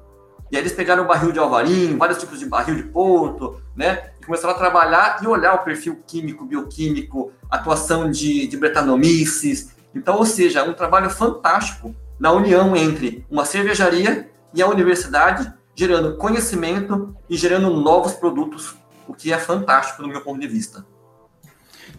[0.51, 4.11] E aí eles pegaram o barril de alvarim, vários tipos de barril de porto, né?
[4.21, 9.75] E começaram a trabalhar e olhar o perfil químico, bioquímico, atuação de, de bretanomices.
[9.93, 16.17] Então, ou seja, um trabalho fantástico na união entre uma cervejaria e a universidade, gerando
[16.17, 18.75] conhecimento e gerando novos produtos
[19.07, 20.85] o que é fantástico do meu ponto de vista.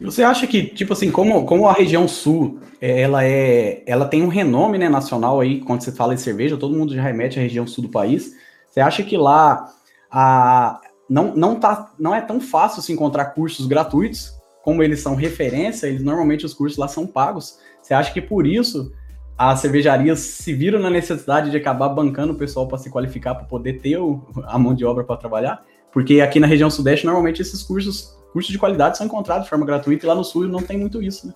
[0.00, 4.22] Você acha que, tipo assim, como, como a região sul, é, ela é, ela tem
[4.22, 7.42] um renome né, nacional aí, quando você fala em cerveja, todo mundo já remete à
[7.42, 8.32] região sul do país.
[8.68, 9.72] Você acha que lá
[10.10, 15.14] a, não, não, tá, não é tão fácil se encontrar cursos gratuitos, como eles são
[15.14, 17.58] referência, eles normalmente os cursos lá são pagos.
[17.80, 18.92] Você acha que por isso
[19.38, 23.44] as cervejarias se viram na necessidade de acabar bancando o pessoal para se qualificar, para
[23.44, 25.62] poder ter o, a mão de obra para trabalhar?
[25.92, 29.66] Porque aqui na região sudeste, normalmente esses cursos, cursos de qualidade são encontrados de forma
[29.66, 31.34] gratuita e lá no sul não tem muito isso, né?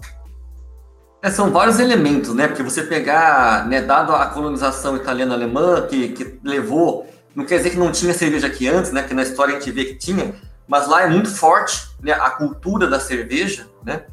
[1.22, 2.48] É, são vários elementos, né?
[2.48, 7.76] Porque você pegar, né, dado a colonização italiana-alemã, que, que levou, não quer dizer que
[7.76, 9.02] não tinha cerveja aqui antes, né?
[9.02, 10.34] Que na história a gente vê que tinha,
[10.66, 14.04] mas lá é muito forte né, a cultura da cerveja, né?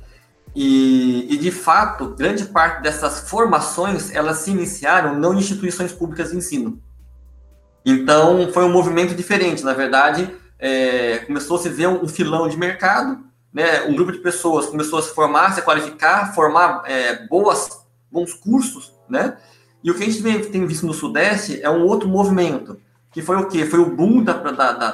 [0.60, 6.32] E, e, de fato, grande parte dessas formações elas se iniciaram não em instituições públicas
[6.32, 6.82] de ensino.
[7.86, 9.64] Então, foi um movimento diferente.
[9.64, 13.84] Na verdade, é, começou a se ver um, filão de mercado, né?
[13.84, 18.96] um grupo de pessoas começou a se formar, se qualificar, formar é, boas, bons cursos,
[19.08, 19.38] né?
[19.84, 23.22] E o que a gente vem, tem visto no Sudeste é um outro movimento, que
[23.22, 23.64] foi o quê?
[23.64, 24.92] Foi o boom da, da, da,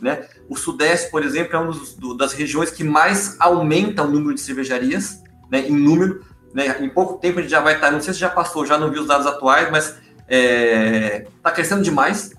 [0.00, 0.24] né?
[0.48, 5.22] O Sudeste, por exemplo, é uma das regiões que mais aumenta o número de cervejarias,
[5.50, 5.68] né?
[5.68, 6.76] Em número, né?
[6.80, 8.90] Em pouco tempo a gente já vai estar, não sei se já passou, já não
[8.90, 12.32] vi os dados atuais, mas está é, tá crescendo demais.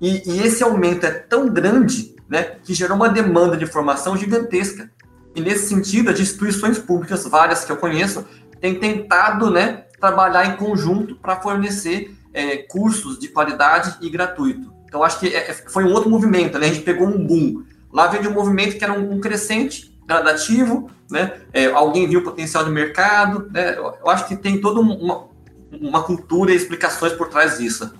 [0.00, 4.90] E, e, esse aumento é tão grande né, que gerou uma demanda de formação gigantesca.
[5.34, 8.24] E nesse sentido, as instituições públicas, várias que eu conheço,
[8.60, 14.72] têm tentado né, trabalhar em conjunto para fornecer é, cursos de qualidade e gratuito.
[14.94, 16.68] Então, acho que é, é, foi um outro movimento, né?
[16.68, 17.64] a gente pegou um boom.
[17.92, 21.32] Lá veio de um movimento que era um, um crescente, gradativo, né?
[21.52, 23.76] É, alguém viu o potencial de mercado, né?
[23.76, 25.26] Eu acho que tem toda uma,
[25.72, 27.92] uma cultura e explicações por trás disso.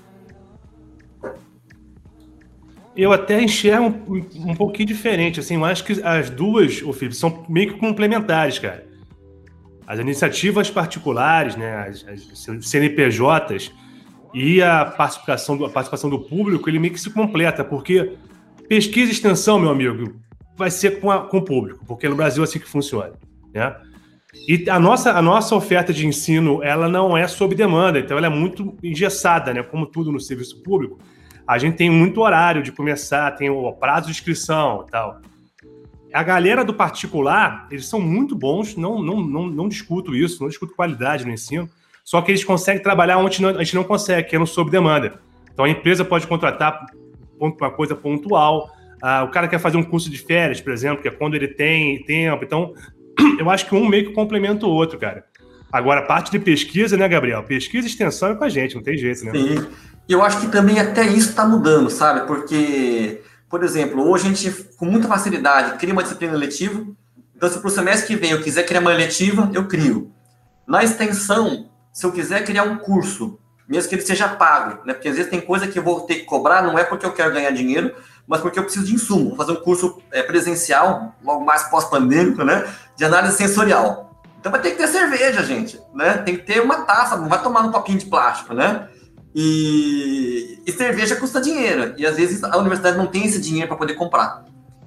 [2.97, 7.17] Eu até enxergo um, um pouquinho diferente, assim, eu acho que as duas, o Felipe,
[7.17, 8.87] são meio que complementares, cara.
[9.85, 13.73] As iniciativas particulares, né, as, as CNPJs
[14.35, 18.17] e a participação, do, a participação do público, ele meio que se completa, porque
[18.69, 20.17] pesquisa e extensão, meu amigo,
[20.57, 23.13] vai ser com, a, com o público, porque no Brasil é assim que funciona,
[23.55, 23.77] né?
[24.49, 28.27] E a nossa, a nossa oferta de ensino, ela não é sob demanda, então ela
[28.27, 29.63] é muito engessada, né?
[29.63, 30.99] Como tudo no serviço público.
[31.47, 35.21] A gente tem muito horário de começar, tem o prazo de inscrição e tal.
[36.13, 40.49] A galera do particular, eles são muito bons, não, não, não, não discuto isso, não
[40.49, 41.69] discuto qualidade no ensino,
[42.05, 45.19] só que eles conseguem trabalhar onde a gente não consegue, que é no sob demanda.
[45.53, 46.85] Então a empresa pode contratar
[47.41, 48.71] uma coisa pontual,
[49.07, 51.49] ah, o cara quer fazer um curso de férias, por exemplo, que é quando ele
[51.49, 52.43] tem tempo.
[52.43, 52.73] Então,
[53.39, 55.25] eu acho que um meio que complementa o outro, cara.
[55.71, 57.43] Agora, parte de pesquisa, né, Gabriel?
[57.43, 59.33] Pesquisa e extensão é com a gente, não tem jeito, né?
[59.33, 59.67] Sim.
[60.09, 62.27] E eu acho que também até isso está mudando, sabe?
[62.27, 66.87] Porque, por exemplo, hoje a gente, com muita facilidade, cria uma disciplina letiva.
[67.37, 70.11] Então, se para o semestre que vem eu quiser criar uma letiva, eu crio.
[70.67, 73.39] Na extensão, se eu quiser criar um curso,
[73.69, 74.93] mesmo que ele seja pago, né?
[74.93, 77.13] Porque às vezes tem coisa que eu vou ter que cobrar, não é porque eu
[77.13, 77.95] quero ganhar dinheiro,
[78.27, 79.29] mas porque eu preciso de insumo.
[79.29, 82.69] Vou fazer um curso é, presencial, logo mais pós-pandêmico, né?
[82.97, 84.21] De análise sensorial.
[84.41, 86.19] Então vai ter que ter cerveja, gente, né?
[86.19, 88.89] Tem que ter uma taça, não vai tomar um copinho de plástico, né?
[89.33, 91.95] E, e cerveja custa dinheiro.
[91.97, 94.45] E às vezes a universidade não tem esse dinheiro para poder comprar.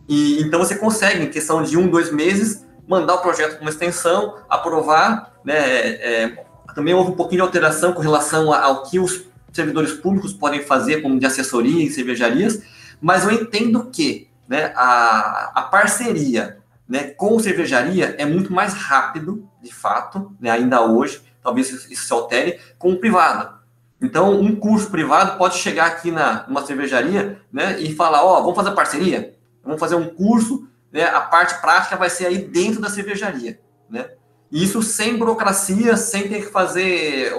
[0.10, 3.72] E então você consegue, em questão de um, dois meses, mandar o projeto com uma
[3.72, 5.55] extensão, aprovar, né?
[5.55, 6.46] É,
[6.78, 11.01] também houve um pouquinho de alteração com relação ao que os servidores públicos podem fazer,
[11.01, 12.61] como de assessoria em cervejarias,
[13.01, 19.49] mas eu entendo que né, a, a parceria né, com cervejaria é muito mais rápido,
[19.59, 23.57] de fato, né, ainda hoje, talvez isso se altere, com o privado.
[23.99, 28.41] Então, um curso privado pode chegar aqui na numa cervejaria né, e falar, ó, oh,
[28.41, 29.34] vamos fazer parceria?
[29.63, 33.59] Vamos fazer um curso né, a parte prática vai ser aí dentro da cervejaria,
[33.89, 34.11] né?
[34.51, 37.33] Isso sem burocracia, sem ter que fazer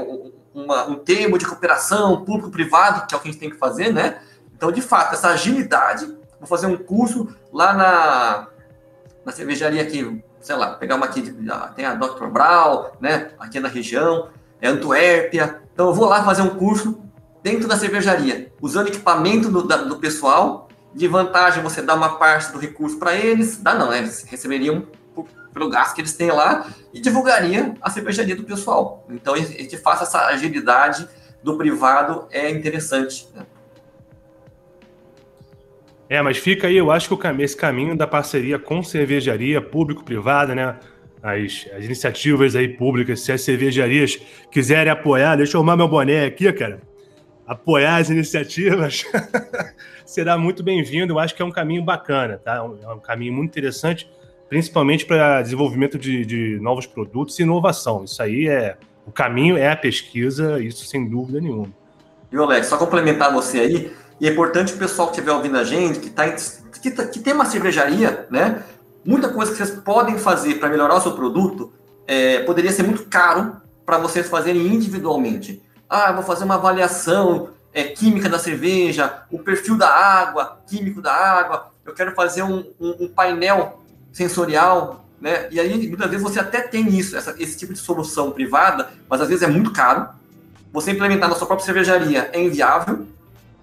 [0.55, 3.93] uma, um termo de cooperação público-privado, que é o que a gente tem que fazer,
[3.93, 4.21] né?
[4.55, 6.07] Então, de fato, essa agilidade,
[6.39, 8.49] vou fazer um curso lá na,
[9.25, 11.23] na cervejaria aqui, sei lá, pegar uma aqui,
[11.75, 12.27] tem a Dr.
[12.27, 13.31] Brau, né?
[13.39, 14.29] Aqui na região,
[14.61, 15.63] é Antuérpia.
[15.73, 17.01] Então, eu vou lá fazer um curso
[17.43, 20.69] dentro da cervejaria, usando equipamento do, do pessoal.
[20.93, 23.99] De vantagem, você dá uma parte do recurso para eles, dá não, né?
[23.99, 24.87] Eles receberiam
[25.59, 29.05] pelo gasto que eles têm lá e divulgaria a cervejaria do pessoal.
[29.11, 31.09] Então, a gente faça essa agilidade
[31.43, 33.29] do privado é interessante.
[33.35, 33.45] Né?
[36.09, 40.77] É, mas fica aí, eu acho que esse caminho da parceria com cervejaria público-privada, né?
[41.21, 44.19] As, as, iniciativas aí públicas, se as cervejarias
[44.53, 46.81] quiserem apoiar, deixa eu arrumar meu boné aqui, cara
[47.49, 49.07] apoiar as iniciativas,
[50.05, 51.15] será muito bem-vindo.
[51.15, 52.57] Eu acho que é um caminho bacana, tá?
[52.57, 54.07] É um é caminho muito interessante,
[54.49, 58.05] principalmente para desenvolvimento de, de, novos produtos e inovação.
[58.05, 58.77] Isso aí é
[59.07, 61.73] o caminho é a pesquisa, isso sem dúvida nenhuma.
[62.31, 65.65] E Alex, só complementar você aí, e é importante o pessoal que estiver ouvindo a
[65.65, 68.63] gente, que, tá, que, tá, que tem uma cervejaria, né?
[69.05, 71.73] Muita coisa que vocês podem fazer para melhorar o seu produto
[72.07, 75.63] é, poderia ser muito caro para vocês fazerem individualmente.
[75.89, 81.13] Ah, vou fazer uma avaliação é, química da cerveja, o perfil da água, químico da
[81.13, 81.71] água.
[81.87, 83.78] Eu quero fazer um, um, um painel
[84.13, 85.49] sensorial, né?
[85.51, 89.21] E aí, muitas vezes, você até tem isso, essa, esse tipo de solução privada, mas
[89.21, 90.09] às vezes é muito caro.
[90.73, 93.07] Você implementar na sua própria cervejaria é inviável.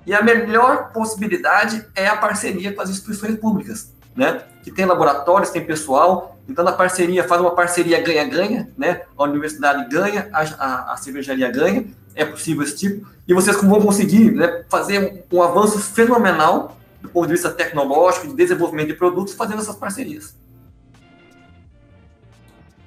[0.05, 4.43] E a melhor possibilidade é a parceria com as instituições públicas, né?
[4.63, 6.37] Que tem laboratórios, tem pessoal.
[6.47, 9.01] Então, na parceria, faz uma parceria ganha-ganha, né?
[9.17, 11.85] A universidade ganha, a, a, a cervejaria ganha
[12.15, 17.11] é possível esse tipo, e vocês vão conseguir né, fazer um, um avanço fenomenal do
[17.11, 20.37] ponto de vista tecnológico, de desenvolvimento de produtos, fazendo essas parcerias.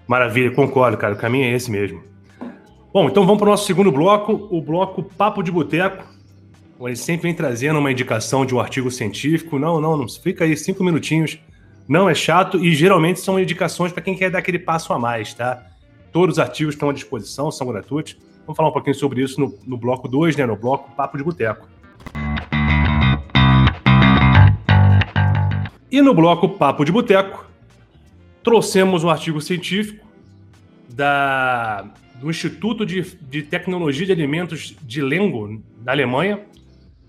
[0.07, 1.14] Maravilha, concordo, cara.
[1.14, 2.03] O caminho é esse mesmo.
[2.93, 6.05] Bom, então vamos para o nosso segundo bloco, o bloco Papo de Boteco.
[6.81, 9.59] Ele sempre vem trazendo uma indicação de um artigo científico.
[9.59, 11.39] Não, não, não fica aí cinco minutinhos.
[11.87, 15.35] Não é chato e geralmente são indicações para quem quer dar aquele passo a mais,
[15.35, 15.66] tá?
[16.12, 18.16] Todos os artigos estão à disposição, são gratuitos.
[18.47, 20.47] Vamos falar um pouquinho sobre isso no, no bloco 2, né?
[20.47, 21.69] No bloco Papo de Boteco.
[25.91, 27.47] E no bloco Papo de Boteco,
[28.43, 30.07] trouxemos um artigo científico
[30.89, 31.86] da,
[32.16, 36.41] do Instituto de, de Tecnologia de Alimentos de Lengo, na Alemanha,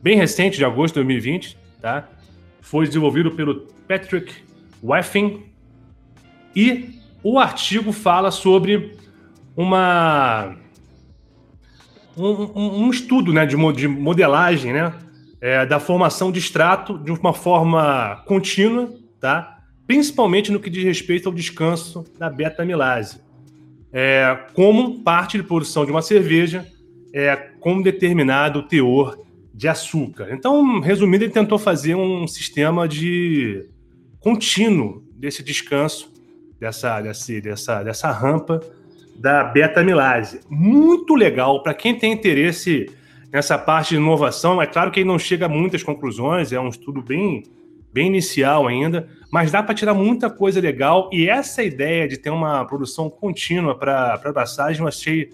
[0.02, 2.08] bem recente, de agosto de 2020, tá?
[2.62, 4.34] Foi desenvolvido pelo Patrick
[4.82, 5.44] Weffing
[6.56, 8.96] e o artigo fala sobre
[9.58, 10.56] uma
[12.16, 14.94] um, um, estudo né, de, de modelagem né,
[15.42, 19.60] é, da formação de extrato de uma forma contínua, tá?
[19.88, 23.20] principalmente no que diz respeito ao descanso da beta-amilase,
[23.92, 26.66] é, como parte de produção de uma cerveja
[27.14, 29.20] é, com determinado teor
[29.54, 30.30] de açúcar.
[30.32, 33.66] Então, resumindo, ele tentou fazer um sistema de
[34.20, 36.14] contínuo desse descanso,
[36.60, 38.62] dessa, dessa, dessa, dessa rampa
[39.16, 40.42] da beta-amilase.
[40.50, 42.90] Muito legal para quem tem interesse
[43.32, 44.62] nessa parte de inovação.
[44.62, 47.44] É claro que ele não chega a muitas conclusões, é um estudo bem,
[47.94, 51.10] bem inicial ainda, mas dá para tirar muita coisa legal.
[51.14, 55.30] E essa ideia de ter uma produção contínua para passagem eu achei,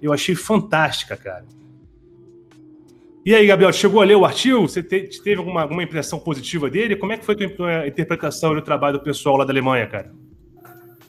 [0.00, 1.44] eu achei fantástica, cara.
[3.24, 4.68] E aí, Gabriel, chegou a ler o artigo?
[4.68, 6.94] Você te, teve alguma, alguma impressão positiva dele?
[6.94, 10.12] Como é que foi a tua interpretação do trabalho do pessoal lá da Alemanha, cara?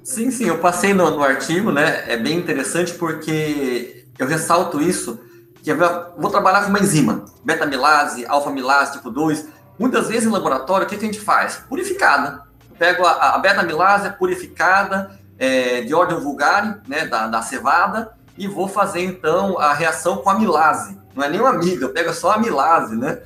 [0.02, 2.06] Sim, sim, eu passei no, no artigo, né?
[2.08, 5.20] É bem interessante porque eu ressalto isso,
[5.66, 5.78] que eu
[6.16, 9.48] vou trabalhar com uma enzima, beta-milase, alfa-milase tipo 2.
[9.80, 11.56] Muitas vezes em laboratório, o que, que a gente faz?
[11.68, 12.44] Purificada.
[12.70, 18.48] Eu pego a, a beta-milase purificada, é, de ordem vulgare, né, da, da cevada, e
[18.48, 21.00] vou fazer então a reação com a milase.
[21.16, 23.24] Não é nem uma amiga, eu pego só a milase, né?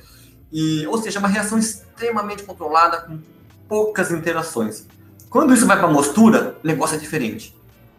[0.50, 3.18] E, ou seja, é uma reação extremamente controlada, com
[3.68, 4.86] poucas interações.
[5.28, 7.54] Quando isso vai para a mostura, o negócio é diferente.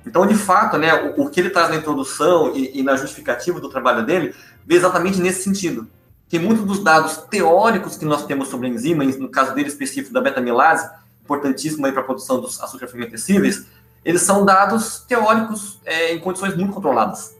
[0.06, 3.60] Então, de fato, né, o, o que ele traz na introdução e, e, na justificativa
[3.60, 4.34] do trabalho dele,
[4.66, 5.88] vê exatamente nesse sentido.
[6.28, 10.14] Que muitos dos dados teóricos que nós temos sobre a enzima, no caso dele específico
[10.14, 10.90] da beta-milase,
[11.24, 13.66] importantíssimo para a produção dos açúcares fermentescíveis,
[14.04, 17.36] eles são dados teóricos é, em condições muito controladas.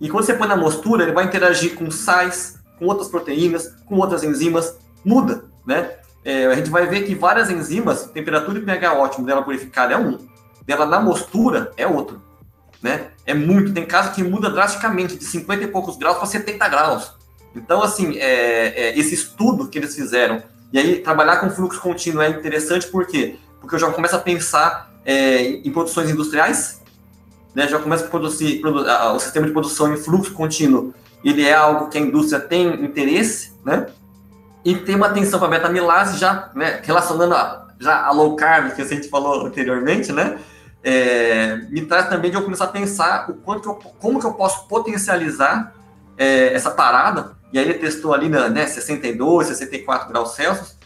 [0.00, 3.96] E quando você põe na mostura, ele vai interagir com sais, com outras proteínas, com
[3.96, 5.96] outras enzimas, muda, né?
[6.26, 9.96] é, a gente vai ver que várias enzimas, temperatura e pH ótimo dela purificada é
[9.96, 10.18] um,
[10.66, 12.20] dela na mostura é outro.
[12.82, 13.08] Né?
[13.24, 17.12] É muito, tem casos que muda drasticamente, de 50 e poucos graus para 70 graus.
[17.54, 20.42] Então, assim, é, é, esse estudo que eles fizeram,
[20.72, 23.38] e aí trabalhar com fluxo contínuo é interessante por quê?
[23.66, 26.80] porque eu já começo a pensar é, em produções industriais,
[27.52, 30.94] né, já começo a produzir, produ o sistema de produção em fluxo contínuo,
[31.24, 33.86] ele é algo que a indústria tem interesse, né,
[34.64, 38.82] e tem uma atenção para beta-milase já, né, relacionando a, já a low carb, que
[38.82, 40.38] a gente falou anteriormente, né,
[40.88, 44.34] é, me traz também de eu começar a pensar o quanto eu, como que eu
[44.34, 45.74] posso potencializar
[46.16, 50.76] é, essa parada, e aí ele testou ali na né, 62, 64 graus Celsius,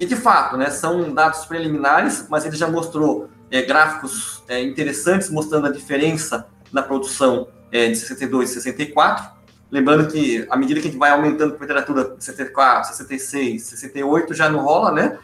[0.00, 5.28] e de fato, né, são dados preliminares, mas ele já mostrou é, gráficos é, interessantes
[5.28, 9.30] mostrando a diferença na produção é, de 62 e 64.
[9.70, 14.48] Lembrando que à medida que a gente vai aumentando a temperatura 64, 66, 68 já
[14.48, 15.18] não rola, né?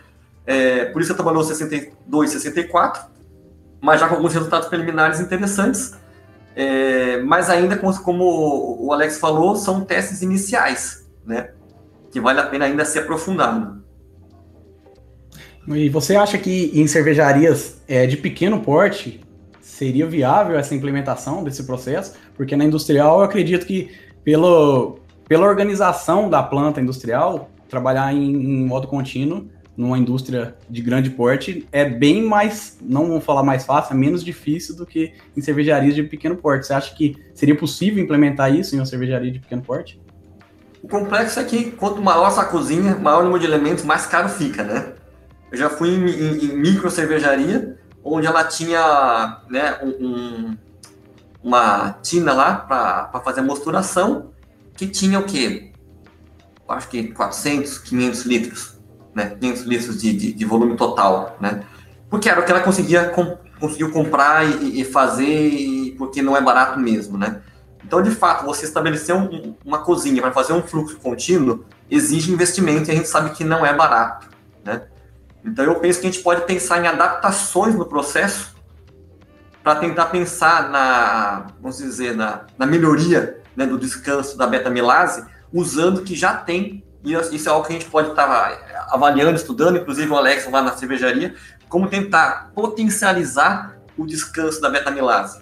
[0.44, 3.15] É, por isso eu trabalhou 62, 64,
[3.80, 5.94] mas já com alguns resultados preliminares interessantes.
[6.54, 11.50] É, mas ainda, como, como o Alex falou, são testes iniciais, né?
[12.10, 13.84] Que vale a pena ainda ser aprofundado.
[15.68, 19.20] E você acha que em cervejarias é, de pequeno porte
[19.60, 22.14] seria viável essa implementação desse processo?
[22.34, 23.90] Porque na industrial eu acredito que
[24.24, 31.10] pelo, pela organização da planta industrial, trabalhar em, em modo contínuo numa indústria de grande
[31.10, 35.40] porte é bem mais, não vou falar mais fácil, é menos difícil do que em
[35.40, 36.66] cervejarias de pequeno porte.
[36.66, 40.00] Você acha que seria possível implementar isso em uma cervejaria de pequeno porte?
[40.82, 44.28] O complexo é que quanto maior essa cozinha, maior o número de elementos, mais caro
[44.28, 44.92] fica, né?
[45.50, 50.56] Eu já fui em, em, em micro cervejaria, onde ela tinha né, um,
[51.42, 54.30] uma tina lá para fazer a mosturação,
[54.76, 55.72] que tinha o quê?
[56.68, 58.75] Acho que 400, 500 litros,
[59.16, 59.34] né?
[59.40, 61.62] 500 litros de, de, de volume total, né?
[62.10, 66.40] Porque era o que ela conseguia com, conseguiu comprar e, e fazer, porque não é
[66.42, 67.40] barato mesmo, né?
[67.82, 72.90] Então, de fato, você estabelecer um, uma cozinha para fazer um fluxo contínuo exige investimento
[72.90, 74.28] e a gente sabe que não é barato,
[74.62, 74.82] né?
[75.42, 78.54] Então eu penso que a gente pode pensar em adaptações no processo
[79.62, 85.98] para tentar pensar na, vamos dizer, na, na melhoria né, do descanso da beta-milase, usando
[85.98, 89.36] o que já tem, e isso é algo que a gente pode estar tá avaliando,
[89.36, 91.34] estudando, inclusive o Alex lá na cervejaria,
[91.68, 95.40] como tentar potencializar o descanso da beta-milase.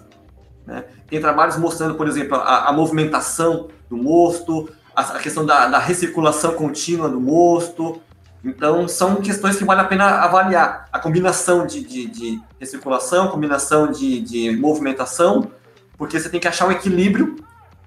[0.65, 0.83] Né?
[1.07, 5.79] Tem trabalhos mostrando, por exemplo, a, a movimentação do mosto, a, a questão da, da
[5.79, 8.01] recirculação contínua do mosto,
[8.45, 10.87] então, são questões que vale a pena avaliar.
[10.93, 15.51] A combinação de, de, de recirculação, combinação de, de movimentação,
[15.97, 17.37] porque você tem que achar um equilíbrio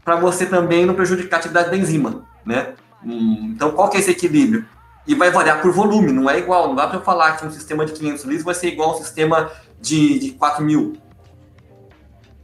[0.05, 2.75] para você também não prejudicar a atividade da enzima, né?
[3.05, 4.67] Hum, então, qual que é esse equilíbrio?
[5.07, 6.69] E vai variar por volume, não é igual.
[6.69, 8.99] Não dá para falar que um sistema de 500 litros vai ser igual a um
[8.99, 10.97] sistema de, de 4 mil.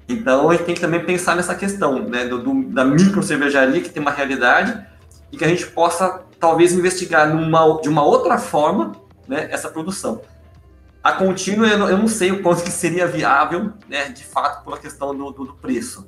[0.08, 2.26] Então, a gente tem que também pensar nessa questão, né?
[2.26, 4.86] Do, do, da micro cervejaria, que tem uma realidade,
[5.32, 8.92] e que a gente possa talvez investigar numa, de uma outra forma
[9.26, 10.20] né, essa produção.
[11.02, 14.78] A contínua, eu, eu não sei o quanto que seria viável, né, de fato, pela
[14.78, 16.06] questão do, do, do preço.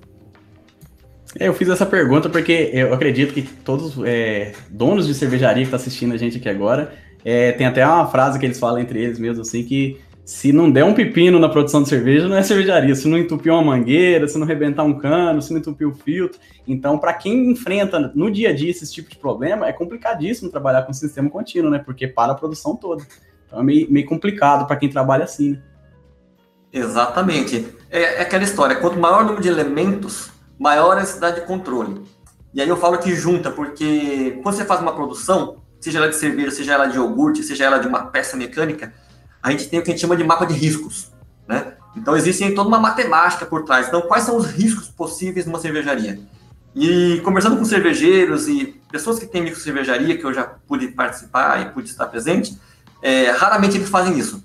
[1.39, 5.69] É, eu fiz essa pergunta porque eu acredito que todos é, donos de cervejaria que
[5.69, 6.93] estão tá assistindo a gente aqui agora,
[7.25, 10.69] é, tem até uma frase que eles falam entre eles mesmo, assim, que se não
[10.69, 12.95] der um pepino na produção de cerveja, não é cervejaria.
[12.97, 16.41] Se não entupir uma mangueira, se não rebentar um cano, se não entupir o filtro.
[16.67, 20.83] Então, para quem enfrenta no dia a dia esse tipo de problema, é complicadíssimo trabalhar
[20.83, 21.79] com sistema contínuo, né?
[21.79, 23.07] Porque para a produção toda.
[23.47, 25.63] Então é meio, meio complicado para quem trabalha assim, né?
[26.73, 27.65] Exatamente.
[27.89, 32.03] É, é, aquela história, quanto maior o número de elementos, maior a necessidade de controle.
[32.53, 36.17] E aí eu falo que junta, porque quando você faz uma produção, seja ela de
[36.17, 38.95] cerveja, seja ela de iogurte, seja ela de uma peça mecânica,
[39.43, 41.13] a gente tem o que a gente chama de mapa de riscos,
[41.47, 41.75] né?
[41.97, 43.89] Então existe toda uma matemática por trás.
[43.89, 46.21] Então, quais são os riscos possíveis numa cervejaria?
[46.75, 51.63] E conversando com cervejeiros e pessoas que têm micro cervejaria, que eu já pude participar
[51.63, 52.59] e pude estar presente,
[53.01, 54.45] é, raramente eles fazem isso.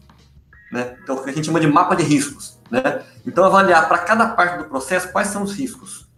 [0.71, 0.95] Né?
[1.03, 2.57] Então, o que a gente chama de mapa de riscos.
[2.71, 3.01] Né?
[3.27, 6.09] Então, avaliar para cada parte do processo quais são os riscos.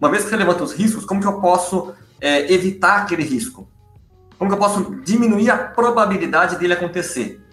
[0.00, 3.68] Uma vez que você levanta os riscos, como que eu posso é, evitar aquele risco?
[4.38, 7.44] Como que eu posso diminuir a probabilidade dele acontecer?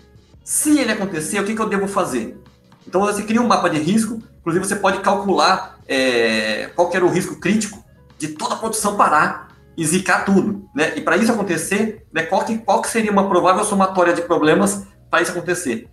[0.44, 2.42] Se ele acontecer, o que, que eu devo fazer?
[2.88, 7.10] Então você cria um mapa de risco, inclusive você pode calcular é, qual era o
[7.10, 7.84] risco crítico
[8.18, 10.70] de toda a produção parar e zicar tudo.
[10.74, 10.94] Né?
[10.96, 14.86] E para isso acontecer, né, qual, que, qual que seria uma provável somatória de problemas
[15.10, 15.90] para isso acontecer?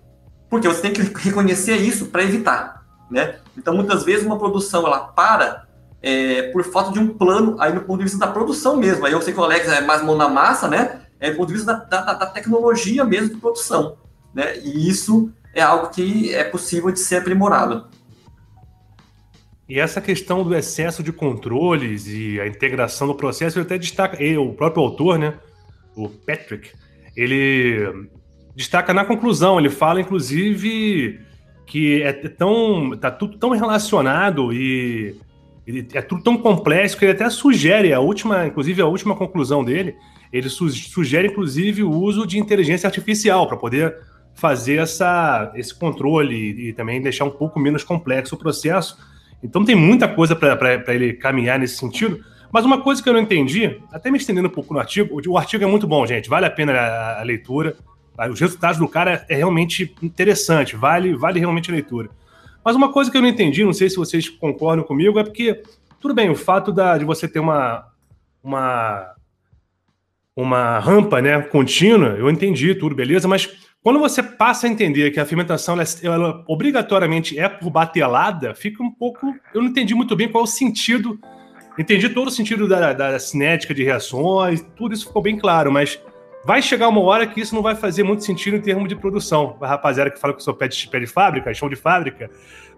[0.49, 2.84] Porque você tem que reconhecer isso para evitar.
[3.11, 3.36] Né?
[3.57, 5.64] Então, muitas vezes, uma produção ela para
[6.03, 9.07] é, por falta de um plano, aí no ponto de vista da produção mesmo.
[9.07, 11.01] Aí eu sei que o Alex é mais mão na massa, né?
[11.18, 13.97] É do ponto de vista da, da, da tecnologia mesmo de produção.
[14.34, 14.59] Né?
[14.59, 17.86] E isso é algo que é possível de ser aprimorado.
[19.66, 24.18] E essa questão do excesso de controles e a integração do processo, ele até destaca,
[24.38, 25.38] o próprio autor, né,
[25.97, 26.70] o Patrick,
[27.16, 28.11] ele
[28.55, 29.59] destaca na conclusão.
[29.59, 31.20] Ele fala, inclusive,
[31.66, 32.96] que é tão.
[32.96, 35.16] tá tudo tão relacionado e,
[35.66, 39.64] e é tudo tão complexo que ele até sugere a última, inclusive a última conclusão
[39.64, 39.94] dele,
[40.32, 43.96] ele su sugere, inclusive, o uso de inteligência artificial para poder
[44.34, 48.98] fazer essa, esse controle e também deixar um pouco menos complexo o processo.
[49.42, 52.20] Então tem muita coisa para ele caminhar nesse sentido.
[52.52, 55.38] Mas uma coisa que eu não entendi, até me estendendo um pouco no artigo, o
[55.38, 57.76] artigo é muito bom, gente, vale a pena a, a leitura.
[58.30, 62.10] Os resultados do cara é realmente interessante, vale, vale realmente a leitura.
[62.64, 65.62] Mas uma coisa que eu não entendi, não sei se vocês concordam comigo, é porque,
[66.00, 67.86] tudo bem, o fato da, de você ter uma,
[68.42, 69.14] uma,
[70.34, 73.50] uma rampa né, contínua, eu entendi tudo, beleza, mas
[73.82, 78.82] quando você passa a entender que a fermentação ela, ela, obrigatoriamente é por batelada, fica
[78.82, 79.34] um pouco.
[79.52, 81.20] Eu não entendi muito bem qual é o sentido.
[81.78, 86.00] Entendi todo o sentido da, da cinética de reações, tudo isso ficou bem claro, mas
[86.45, 89.57] vai chegar uma hora que isso não vai fazer muito sentido em termos de produção.
[89.61, 92.30] A rapaziada que fala que eu sou pé de, pé de fábrica, chão de fábrica,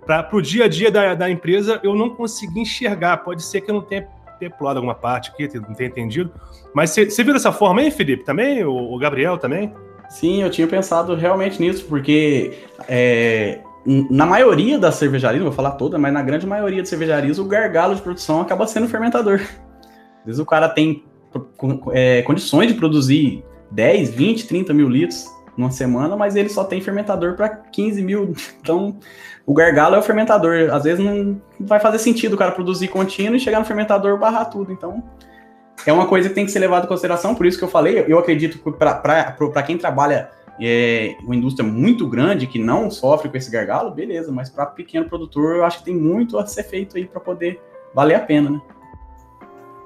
[0.04, 3.18] para o dia a dia da, da empresa eu não consegui enxergar.
[3.18, 4.06] Pode ser que eu não tenha
[4.56, 6.32] pulado alguma parte aqui, não tenha entendido.
[6.74, 8.24] Mas você viu dessa forma aí, Felipe?
[8.24, 8.64] Também?
[8.64, 9.74] O, o Gabriel também?
[10.08, 12.58] Sim, eu tinha pensado realmente nisso, porque
[12.88, 13.58] é,
[14.10, 17.44] na maioria das cervejarias, não vou falar toda, mas na grande maioria das cervejarias, o
[17.44, 19.40] gargalo de produção acaba sendo o fermentador.
[20.20, 21.04] Às vezes o cara tem
[21.92, 26.80] é, condições de produzir 10, 20, 30 mil litros numa semana, mas ele só tem
[26.80, 28.34] fermentador para 15 mil.
[28.60, 28.98] Então,
[29.46, 30.70] o gargalo é o fermentador.
[30.72, 34.46] Às vezes não vai fazer sentido o cara produzir contínuo e chegar no fermentador barrar
[34.46, 34.72] tudo.
[34.72, 35.04] Então,
[35.86, 38.04] é uma coisa que tem que ser levada em consideração, por isso que eu falei,
[38.08, 43.36] eu acredito que para quem trabalha é, uma indústria muito grande que não sofre com
[43.36, 46.96] esse gargalo, beleza, mas para pequeno produtor eu acho que tem muito a ser feito
[46.96, 47.60] aí para poder
[47.94, 48.60] valer a pena, né?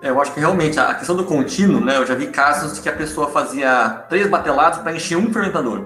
[0.03, 1.99] É, eu acho que realmente a questão do contínuo, né?
[1.99, 5.85] Eu já vi casos que a pessoa fazia três batelados para encher um fermentador.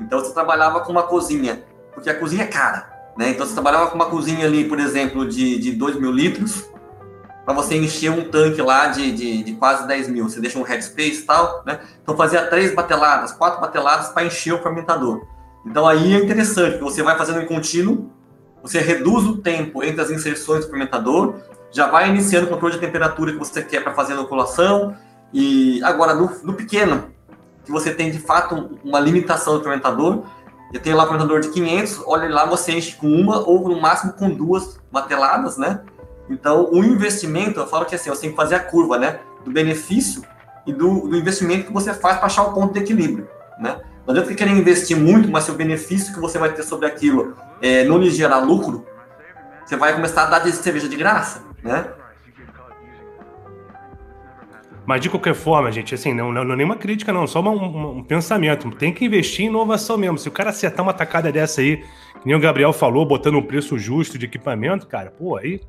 [0.00, 1.64] Então você trabalhava com uma cozinha,
[1.94, 3.30] porque a cozinha é cara, né?
[3.30, 6.68] Então você trabalhava com uma cozinha ali, por exemplo, de, de 2 mil litros,
[7.44, 10.28] para você encher um tanque lá de, de, de, quase 10 mil.
[10.28, 11.80] Você deixa um headspace e tal, né?
[12.02, 15.26] Então fazia três bateladas, quatro bateladas para encher o fermentador.
[15.64, 18.10] Então aí é interessante, você vai fazendo em contínuo,
[18.62, 21.36] você reduz o tempo entre as inserções do fermentador,
[21.72, 24.94] já vai iniciando o controle de temperatura que você quer para fazer a inoculação.
[25.32, 27.04] E agora, no, no, pequeno,
[27.64, 30.24] que você tem de fato uma limitação do fermentador,
[30.72, 33.80] eu tenho lá um fermentador de 500, olha lá, você enche com uma ou no
[33.80, 35.80] máximo com duas bateladas, né?
[36.28, 39.20] Então, o investimento, eu falo que assim, você tem que fazer a curva, né?
[39.44, 40.22] Do benefício
[40.66, 43.26] e do, do investimento que você faz para achar o ponto de equilíbrio,
[43.58, 43.80] né?
[44.06, 47.36] Não adianta querer investir muito, mas se o benefício que você vai ter sobre aquilo
[47.60, 48.84] é, não lhe gerar lucro,
[49.64, 51.86] você vai começar a dar de cerveja de graça, né?
[54.84, 57.50] Mas de qualquer forma, gente, assim, não, não, não é nenhuma crítica, não, só uma,
[57.52, 58.70] um, um, pensamento.
[58.72, 60.18] Tem que investir em inovação mesmo.
[60.18, 63.42] Se o cara acertar uma tacada dessa aí, que nem o Gabriel falou, botando um
[63.42, 65.60] preço justo de equipamento, cara, pô, aí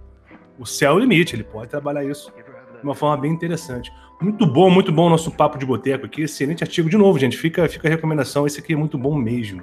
[0.57, 3.91] o céu é o limite, ele pode trabalhar isso de uma forma bem interessante.
[4.19, 6.23] Muito bom, muito bom o nosso papo de boteco aqui.
[6.23, 7.37] Excelente artigo de novo, gente.
[7.37, 8.47] Fica, fica a recomendação.
[8.47, 9.61] Esse aqui é muito bom mesmo.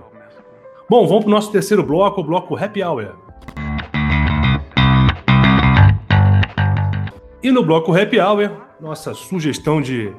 [0.89, 3.30] Bom, vamos para o nosso terceiro bloco, o bloco Happy Hour.
[7.43, 10.15] E no bloco Happy Hour, nossa sugestão de,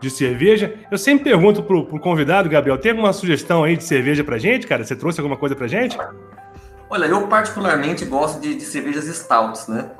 [0.00, 0.74] de cerveja.
[0.90, 4.66] Eu sempre pergunto pro, pro convidado, Gabriel, tem alguma sugestão aí de cerveja pra gente,
[4.66, 4.82] cara?
[4.82, 5.98] Você trouxe alguma coisa pra gente?
[6.88, 9.90] Olha, eu particularmente gosto de, de cervejas stouts, né?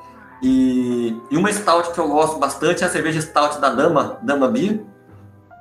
[0.43, 4.49] E, e, uma stout que eu gosto bastante é a cerveja stout da Dama, Dama
[4.49, 4.81] Beer.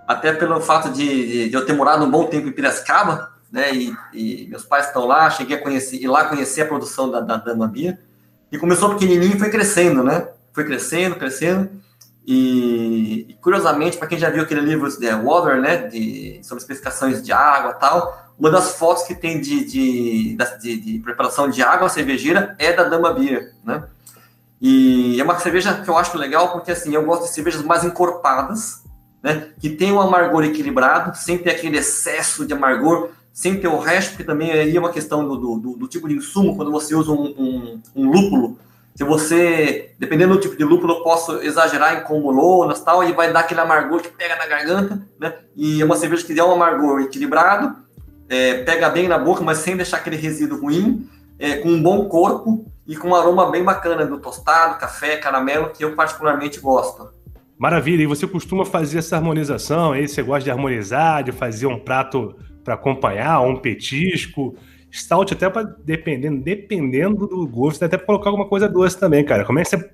[0.08, 3.74] Até pelo fato de, de, eu ter morado um bom tempo em Piracicaba, né?
[3.74, 7.20] E, e meus pais estão lá, cheguei a conhecer, ir lá conhecer a produção da,
[7.20, 7.99] da Dama Beer.
[8.51, 10.28] E começou pequenininho e foi crescendo, né?
[10.54, 11.70] Foi crescendo, crescendo.
[12.26, 15.88] E, e curiosamente, para quem já viu aquele livro de Water, né?
[15.88, 20.99] De, sobre especificações de água tal, uma das fotos que tem de, de, de, de
[20.99, 23.84] preparação de água cervejeira é da Dama Beer, né?
[24.62, 27.84] E é uma cerveja que eu acho legal porque assim, eu gosto de cervejas mais
[27.84, 28.82] encorpadas,
[29.22, 29.49] né?
[29.60, 34.12] Que tem um amargor equilibrado, sem ter aquele excesso de amargor, sem ter o resto,
[34.12, 37.12] porque também aí é uma questão do, do, do tipo de insumo, quando você usa
[37.12, 38.58] um, um, um, lúpulo.
[38.96, 43.12] Se você, dependendo do tipo de lúpulo, eu posso exagerar em comolonas e tal, e
[43.12, 45.34] vai dar aquele amargor que pega na garganta, né?
[45.56, 47.76] E é uma cerveja que dá um amargor equilibrado,
[48.30, 52.08] é, pega bem na boca, mas sem deixar aquele resíduo ruim, é, com um bom
[52.08, 57.10] corpo e com um aroma bem bacana do tostado, café, caramelo, que eu particularmente gosto.
[57.58, 60.08] Maravilha, e você costuma fazer essa harmonização aí?
[60.08, 64.56] Você gosta de harmonizar, de fazer um prato para acompanhar, um petisco?
[64.94, 69.44] Stout até para dependendo, dependendo do gosto, até para colocar alguma coisa doce também, cara.
[69.44, 69.89] Como é que você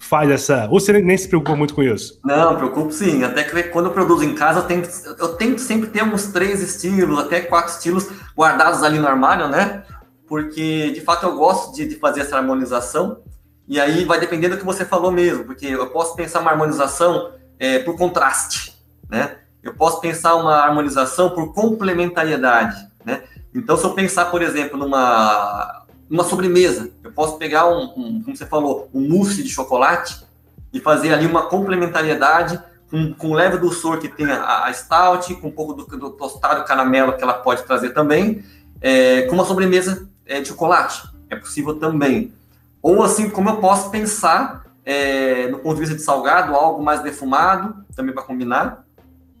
[0.00, 0.66] faz essa.
[0.70, 2.18] Ou você nem se preocupa muito com isso?
[2.24, 3.22] Não, preocupo sim.
[3.22, 4.88] Até que quando eu produzo em casa, eu tento,
[5.18, 9.84] eu tento sempre ter uns três estilos, até quatro estilos guardados ali no armário, né?
[10.26, 13.22] Porque de fato eu gosto de, de fazer essa harmonização.
[13.68, 17.30] E aí vai depender do que você falou mesmo, porque eu posso pensar uma harmonização
[17.56, 18.76] é, por contraste,
[19.08, 19.36] né?
[19.62, 23.22] Eu posso pensar uma harmonização por complementariedade, né?
[23.54, 28.36] Então, se eu pensar, por exemplo, numa, numa sobremesa, eu posso pegar um, um, como
[28.36, 30.24] você falou, um mousse de chocolate
[30.72, 35.48] e fazer ali uma complementariedade com, com leve doçor que tem a, a stout, com
[35.48, 38.44] um pouco do, do tostado caramelo que ela pode trazer também,
[38.80, 41.08] é, com uma sobremesa é, de chocolate.
[41.28, 42.32] É possível também.
[42.82, 47.02] Ou assim como eu posso pensar é, no ponto de vista de salgado, algo mais
[47.02, 48.84] defumado, também para combinar.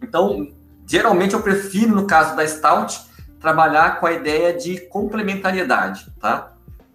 [0.02, 0.48] Então,
[0.86, 3.00] geralmente eu prefiro, no caso da stout,
[3.40, 6.52] trabalhar com a ideia de complementariedade, tá?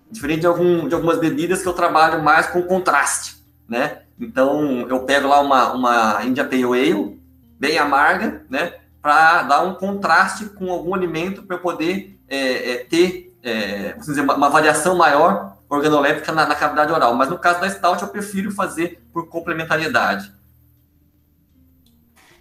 [0.09, 4.03] Diferente de, algum, de algumas bebidas que eu trabalho mais com contraste, né?
[4.19, 7.19] Então, eu pego lá uma, uma India Pale Ale,
[7.59, 8.75] bem amarga, né?
[9.01, 14.21] Para dar um contraste com algum alimento para eu poder é, é, ter, é, dizer,
[14.21, 17.13] uma, uma, variação maior organoléptica na, na cavidade oral.
[17.15, 20.31] Mas no caso da Stout, eu prefiro fazer por complementariedade.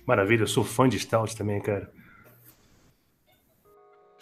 [0.07, 1.91] Maravilha, eu sou fã de Stout também, cara.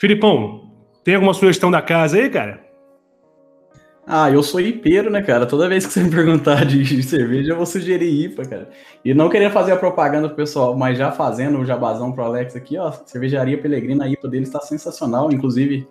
[0.03, 0.69] Filipão,
[1.05, 2.59] tem alguma sugestão da casa aí, cara?
[4.05, 5.47] Ah, eu sou hipeiro, né, cara?
[5.47, 8.71] Toda vez que você me perguntar de cerveja, eu vou sugerir IPA, cara.
[9.05, 12.57] E não queria fazer a propaganda pro pessoal, mas já fazendo o jabazão pro Alex
[12.57, 12.91] aqui, ó.
[13.07, 15.31] Cervejaria Pelegrina, a IPA dele está sensacional.
[15.31, 15.87] Inclusive,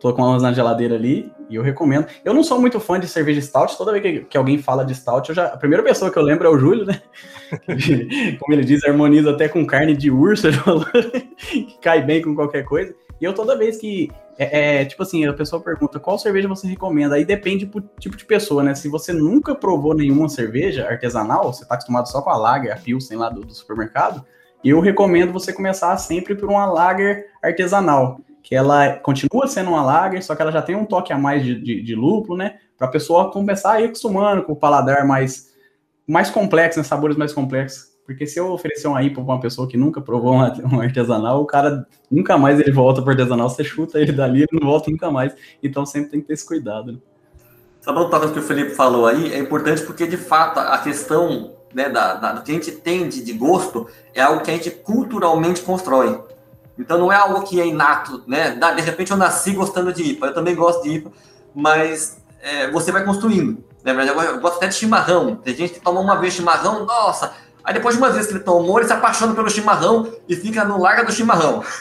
[0.00, 2.06] tô com umas na geladeira ali e eu recomendo.
[2.24, 4.94] Eu não sou muito fã de cerveja stout, toda vez que, que alguém fala de
[4.94, 7.02] stout, eu já, a primeira pessoa que eu lembro é o Júlio, né?
[8.40, 12.34] Como ele diz, harmoniza até com carne de urso, ele falou que cai bem com
[12.34, 12.94] qualquer coisa.
[13.20, 14.10] E eu toda vez que.
[14.38, 18.16] É, é, tipo assim, a pessoa pergunta qual cerveja você recomenda, aí depende do tipo
[18.16, 18.74] de pessoa, né?
[18.74, 22.76] Se você nunca provou nenhuma cerveja artesanal, você tá acostumado só com a Lager, a
[22.76, 24.24] Pilsen lá do, do supermercado,
[24.64, 30.24] eu recomendo você começar sempre por uma Lager artesanal, que ela continua sendo uma Lager,
[30.24, 32.58] só que ela já tem um toque a mais de, de, de lúpulo, né?
[32.78, 35.50] Pra pessoa começar a ir acostumando com o paladar mais,
[36.06, 36.84] mais complexo, né?
[36.84, 37.89] sabores mais complexos.
[38.10, 41.46] Porque se eu oferecer uma IPA para uma pessoa que nunca provou um artesanal, o
[41.46, 45.12] cara nunca mais ele volta para artesanal, você chuta ele dali, ele não volta nunca
[45.12, 45.32] mais.
[45.62, 46.90] Então sempre tem que ter esse cuidado.
[46.90, 46.98] Né?
[47.86, 49.32] Uma coisa que o Felipe falou aí?
[49.32, 53.08] É importante porque, de fato, a questão né, da, da, do que a gente tem
[53.08, 56.20] de, de gosto é algo que a gente culturalmente constrói.
[56.76, 58.58] Então não é algo que é inato, né?
[58.74, 61.12] De repente eu nasci gostando de IPA, eu também gosto de IPA,
[61.54, 63.62] mas é, você vai construindo.
[63.84, 63.92] Né?
[64.08, 65.36] Eu gosto até de chimarrão.
[65.36, 67.32] Tem gente que toma uma vez chimarrão, nossa,
[67.70, 70.64] Aí depois de uma vez que ele tomou, ele se apaixona pelo chimarrão e fica
[70.64, 71.62] no larga do chimarrão.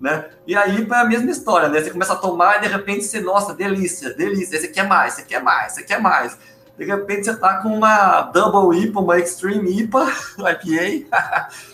[0.00, 0.26] Né?
[0.46, 1.80] E aí é a mesma história, né?
[1.80, 5.22] Você começa a tomar e de repente você, nossa, delícia, delícia, você quer mais, você
[5.24, 6.38] quer mais, você quer mais.
[6.78, 10.06] De repente você tá com uma Double IPA, uma Extreme IPA,
[10.64, 11.48] IPA.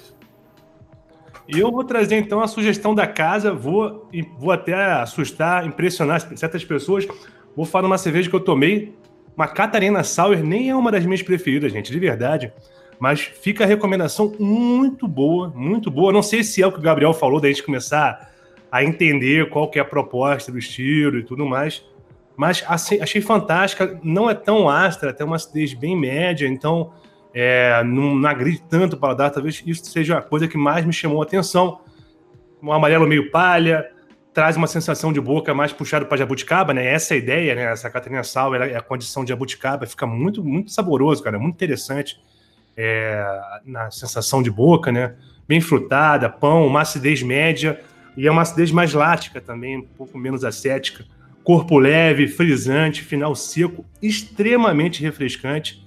[1.47, 4.09] E eu vou trazer então a sugestão da casa, vou,
[4.39, 7.07] vou até assustar, impressionar certas pessoas.
[7.55, 8.97] Vou falar uma cerveja que eu tomei,
[9.37, 12.51] uma Catarina Sauer, nem é uma das minhas preferidas, gente, de verdade.
[12.99, 16.12] Mas fica a recomendação muito boa, muito boa.
[16.12, 18.32] Não sei se é o que o Gabriel falou, da gente começar
[18.70, 21.84] a entender qual que é a proposta do estilo e tudo mais.
[22.36, 23.99] Mas assim, achei fantástica.
[24.03, 26.92] Não é tão astra, tem uma acidez bem média, então
[27.32, 29.30] é, não, não agride tanto para dar.
[29.30, 31.80] Talvez isso seja a coisa que mais me chamou a atenção.
[32.62, 33.88] Um amarelo meio palha,
[34.32, 36.84] traz uma sensação de boca mais puxado para jabuticaba, né?
[36.86, 37.62] Essa é a ideia, né?
[37.64, 42.18] Essa Catarina Sal é a condição de jabuticaba, fica muito, muito saboroso, cara, muito interessante
[42.77, 43.25] é,
[43.64, 45.14] na sensação de boca, né?
[45.47, 47.81] Bem frutada, pão, uma acidez média
[48.16, 51.05] e é uma acidez mais lática também, um pouco menos acética.
[51.43, 55.85] Corpo leve, frisante, final seco, extremamente refrescante.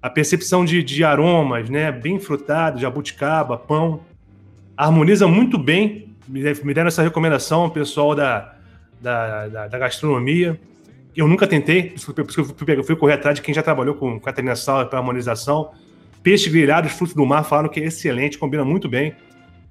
[0.00, 1.92] A percepção de, de aromas, né?
[1.92, 4.00] Bem frutado, jabuticaba, pão.
[4.76, 6.08] Harmoniza muito bem.
[6.26, 6.42] Me,
[6.72, 8.54] deram essa recomendação, pessoal da,
[9.00, 10.58] da, da, da gastronomia.
[11.14, 14.18] Eu nunca tentei, por isso que eu fui, correr atrás de quem já trabalhou com
[14.18, 15.72] Catarina Sal para harmonização.
[16.24, 19.14] Peixe grelhado, frutos do mar, falaram que é excelente, combina muito bem.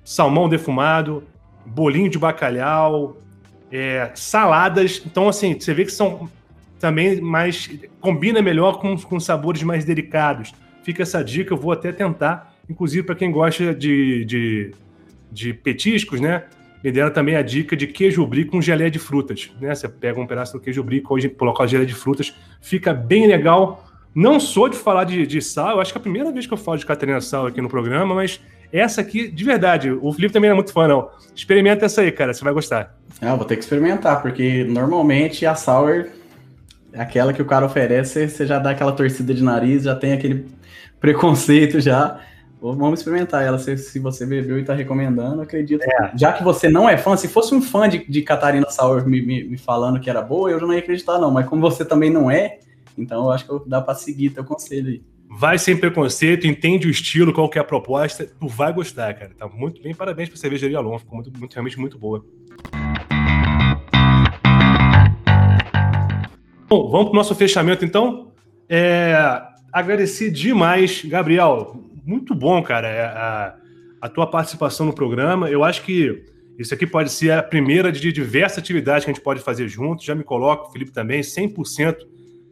[0.04, 1.24] Salmão defumado,
[1.66, 3.18] bolinho de bacalhau,
[3.72, 5.02] é, saladas.
[5.04, 6.30] Então, assim, você vê que são
[6.80, 7.68] também mais.
[8.00, 10.54] combina melhor com, com sabores mais delicados.
[10.84, 12.54] Fica essa dica, eu vou até tentar.
[12.70, 14.72] Inclusive, para quem gosta de, de,
[15.32, 16.44] de, petiscos, né?
[16.84, 19.50] Me deram também a dica de queijo brie com geleia de frutas.
[19.60, 19.74] Né?
[19.74, 22.32] Você pega um pedaço do queijo brie, coloca a geleia de frutas,
[22.62, 26.04] fica bem legal não sou de falar de, de sal, eu acho que é a
[26.04, 28.40] primeira vez que eu falo de Catarina Sal aqui no programa, mas
[28.72, 31.10] essa aqui, de verdade, o Felipe também é muito fã, não.
[31.36, 32.96] Experimenta essa aí, cara, você vai gostar.
[33.22, 36.08] Ah, vou ter que experimentar, porque normalmente a Sour
[36.96, 40.46] aquela que o cara oferece, você já dá aquela torcida de nariz, já tem aquele
[41.00, 42.20] preconceito já.
[42.62, 43.60] Vamos experimentar ela.
[43.60, 45.84] Se, se você bebeu e está recomendando, acredito.
[45.84, 46.12] É.
[46.16, 49.22] Já que você não é fã, se fosse um fã de, de Catarina Sauer me,
[49.22, 51.30] me, me, falando que era boa, eu já não ia acreditar, não.
[51.30, 52.60] Mas como você também não é,
[52.98, 55.02] então eu acho que dá para seguir teu conselho aí.
[55.36, 59.32] Vai sem preconceito, entende o estilo, qual que é a proposta, tu vai gostar, cara.
[59.36, 62.24] Tá muito bem, parabéns pra cervejaria Alon, ficou muito, muito, realmente muito boa.
[66.70, 68.32] Bom, vamos pro nosso fechamento então.
[68.70, 69.16] É,
[69.72, 71.84] agradecer demais, Gabriel.
[72.06, 73.56] Muito bom, cara, é, a,
[74.02, 75.50] a tua participação no programa.
[75.50, 76.26] Eu acho que
[76.60, 80.06] isso aqui pode ser a primeira de diversas atividades que a gente pode fazer juntos.
[80.06, 81.96] Já me coloco, Felipe também, 100%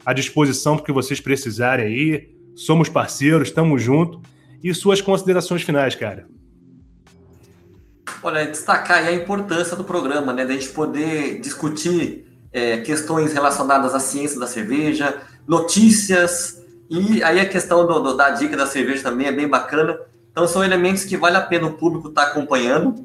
[0.04, 4.20] à disposição porque vocês precisarem aí somos parceiros, estamos juntos.
[4.62, 6.26] E suas considerações finais, cara?
[8.22, 10.44] Olha, destacar a importância do programa, né?
[10.44, 17.48] Da gente poder discutir é, questões relacionadas à ciência da cerveja, notícias, e aí a
[17.48, 19.98] questão do, do, da dica da cerveja também é bem bacana.
[20.30, 23.04] Então são elementos que vale a pena o público estar tá acompanhando.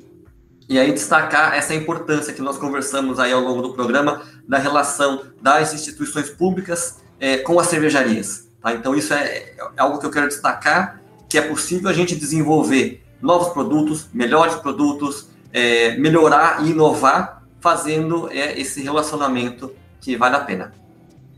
[0.69, 5.23] E aí destacar essa importância que nós conversamos aí ao longo do programa da relação
[5.41, 8.49] das instituições públicas é, com as cervejarias.
[8.61, 8.73] Tá?
[8.73, 13.01] Então, isso é, é algo que eu quero destacar, que é possível a gente desenvolver
[13.21, 20.39] novos produtos, melhores produtos, é, melhorar e inovar, fazendo é, esse relacionamento que vale a
[20.41, 20.73] pena.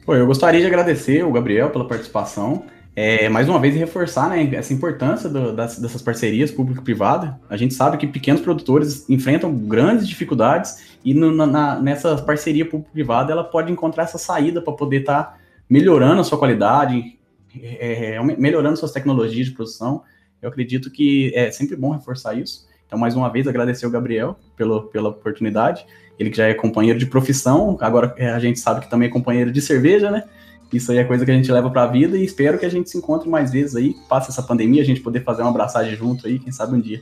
[0.05, 2.65] Pô, eu gostaria de agradecer o Gabriel pela participação.
[2.95, 7.39] É, mais uma vez, reforçar né, essa importância do, das, dessas parcerias público-privada.
[7.49, 13.31] A gente sabe que pequenos produtores enfrentam grandes dificuldades e no, na, nessa parceria público-privada
[13.31, 15.37] ela pode encontrar essa saída para poder estar tá
[15.69, 17.17] melhorando a sua qualidade,
[17.55, 20.03] é, é melhorando suas tecnologias de produção.
[20.41, 22.67] Eu acredito que é sempre bom reforçar isso.
[22.85, 25.85] Então, mais uma vez, agradecer ao Gabriel pelo, pela oportunidade.
[26.17, 29.11] Ele que já é companheiro de profissão, agora é, a gente sabe que também é
[29.11, 30.23] companheiro de cerveja, né?
[30.71, 32.69] Isso aí é coisa que a gente leva para a vida e espero que a
[32.69, 35.95] gente se encontre mais vezes aí, passe essa pandemia, a gente poder fazer uma abraçagem
[35.95, 37.01] junto aí, quem sabe um dia.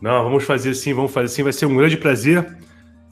[0.00, 2.58] Não, vamos fazer sim, vamos fazer sim, vai ser um grande prazer.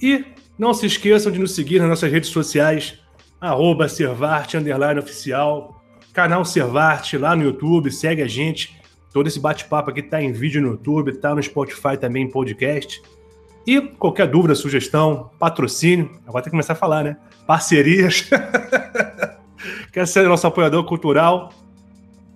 [0.00, 0.24] E
[0.58, 2.98] não se esqueçam de nos seguir nas nossas redes sociais,
[3.40, 4.56] arroba Servarte,
[4.98, 5.82] oficial,
[6.12, 8.76] canal Servarte lá no YouTube, segue a gente.
[9.12, 13.02] Todo esse bate-papo aqui tá em vídeo no YouTube, tá no Spotify também em podcast.
[13.66, 17.16] E qualquer dúvida, sugestão, patrocínio, agora tem que começar a falar, né?
[17.46, 18.28] Parcerias.
[19.92, 21.52] Quer ser nosso apoiador cultural?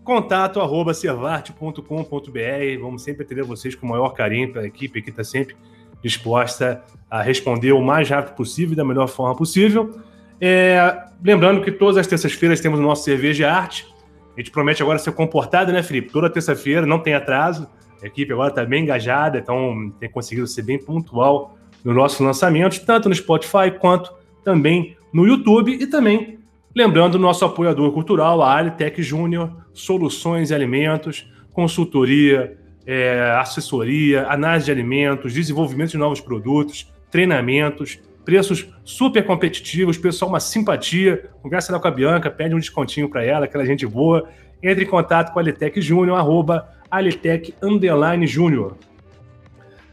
[0.03, 2.81] Contato arroba servarte.com.br.
[2.81, 5.55] Vamos sempre atender vocês com o maior carinho para a equipe que está sempre
[6.03, 10.01] disposta a responder o mais rápido possível e da melhor forma possível.
[10.41, 13.87] É, lembrando que todas as terças-feiras temos o nosso Cerveja Arte.
[14.35, 16.11] A gente promete agora ser comportado, né, Felipe?
[16.11, 17.69] Toda terça-feira, não tem atraso.
[18.03, 22.85] A equipe agora está bem engajada, então tem conseguido ser bem pontual no nosso lançamento,
[22.85, 24.13] tanto no Spotify quanto
[24.45, 25.73] também no YouTube.
[25.73, 26.39] E também
[26.75, 34.67] lembrando o nosso apoiador cultural, a Alitec Júnior, soluções e alimentos, consultoria, é, assessoria, análise
[34.67, 41.31] de alimentos, desenvolvimento de novos produtos, treinamentos, preços super competitivos, pessoal, uma simpatia.
[41.43, 44.29] Conversa lá com a Bianca, pede um descontinho para ela, aquela gente boa.
[44.63, 48.77] Entre em contato com a Alitec Júnior, arroba Alitec Underline Júnior.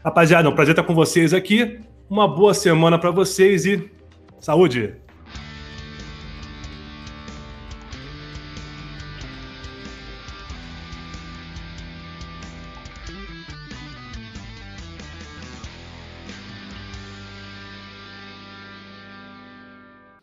[0.04, 1.80] Rapaziada, é um prazer estar com vocês aqui.
[2.08, 3.90] Uma boa semana para vocês e
[4.38, 5.07] saúde!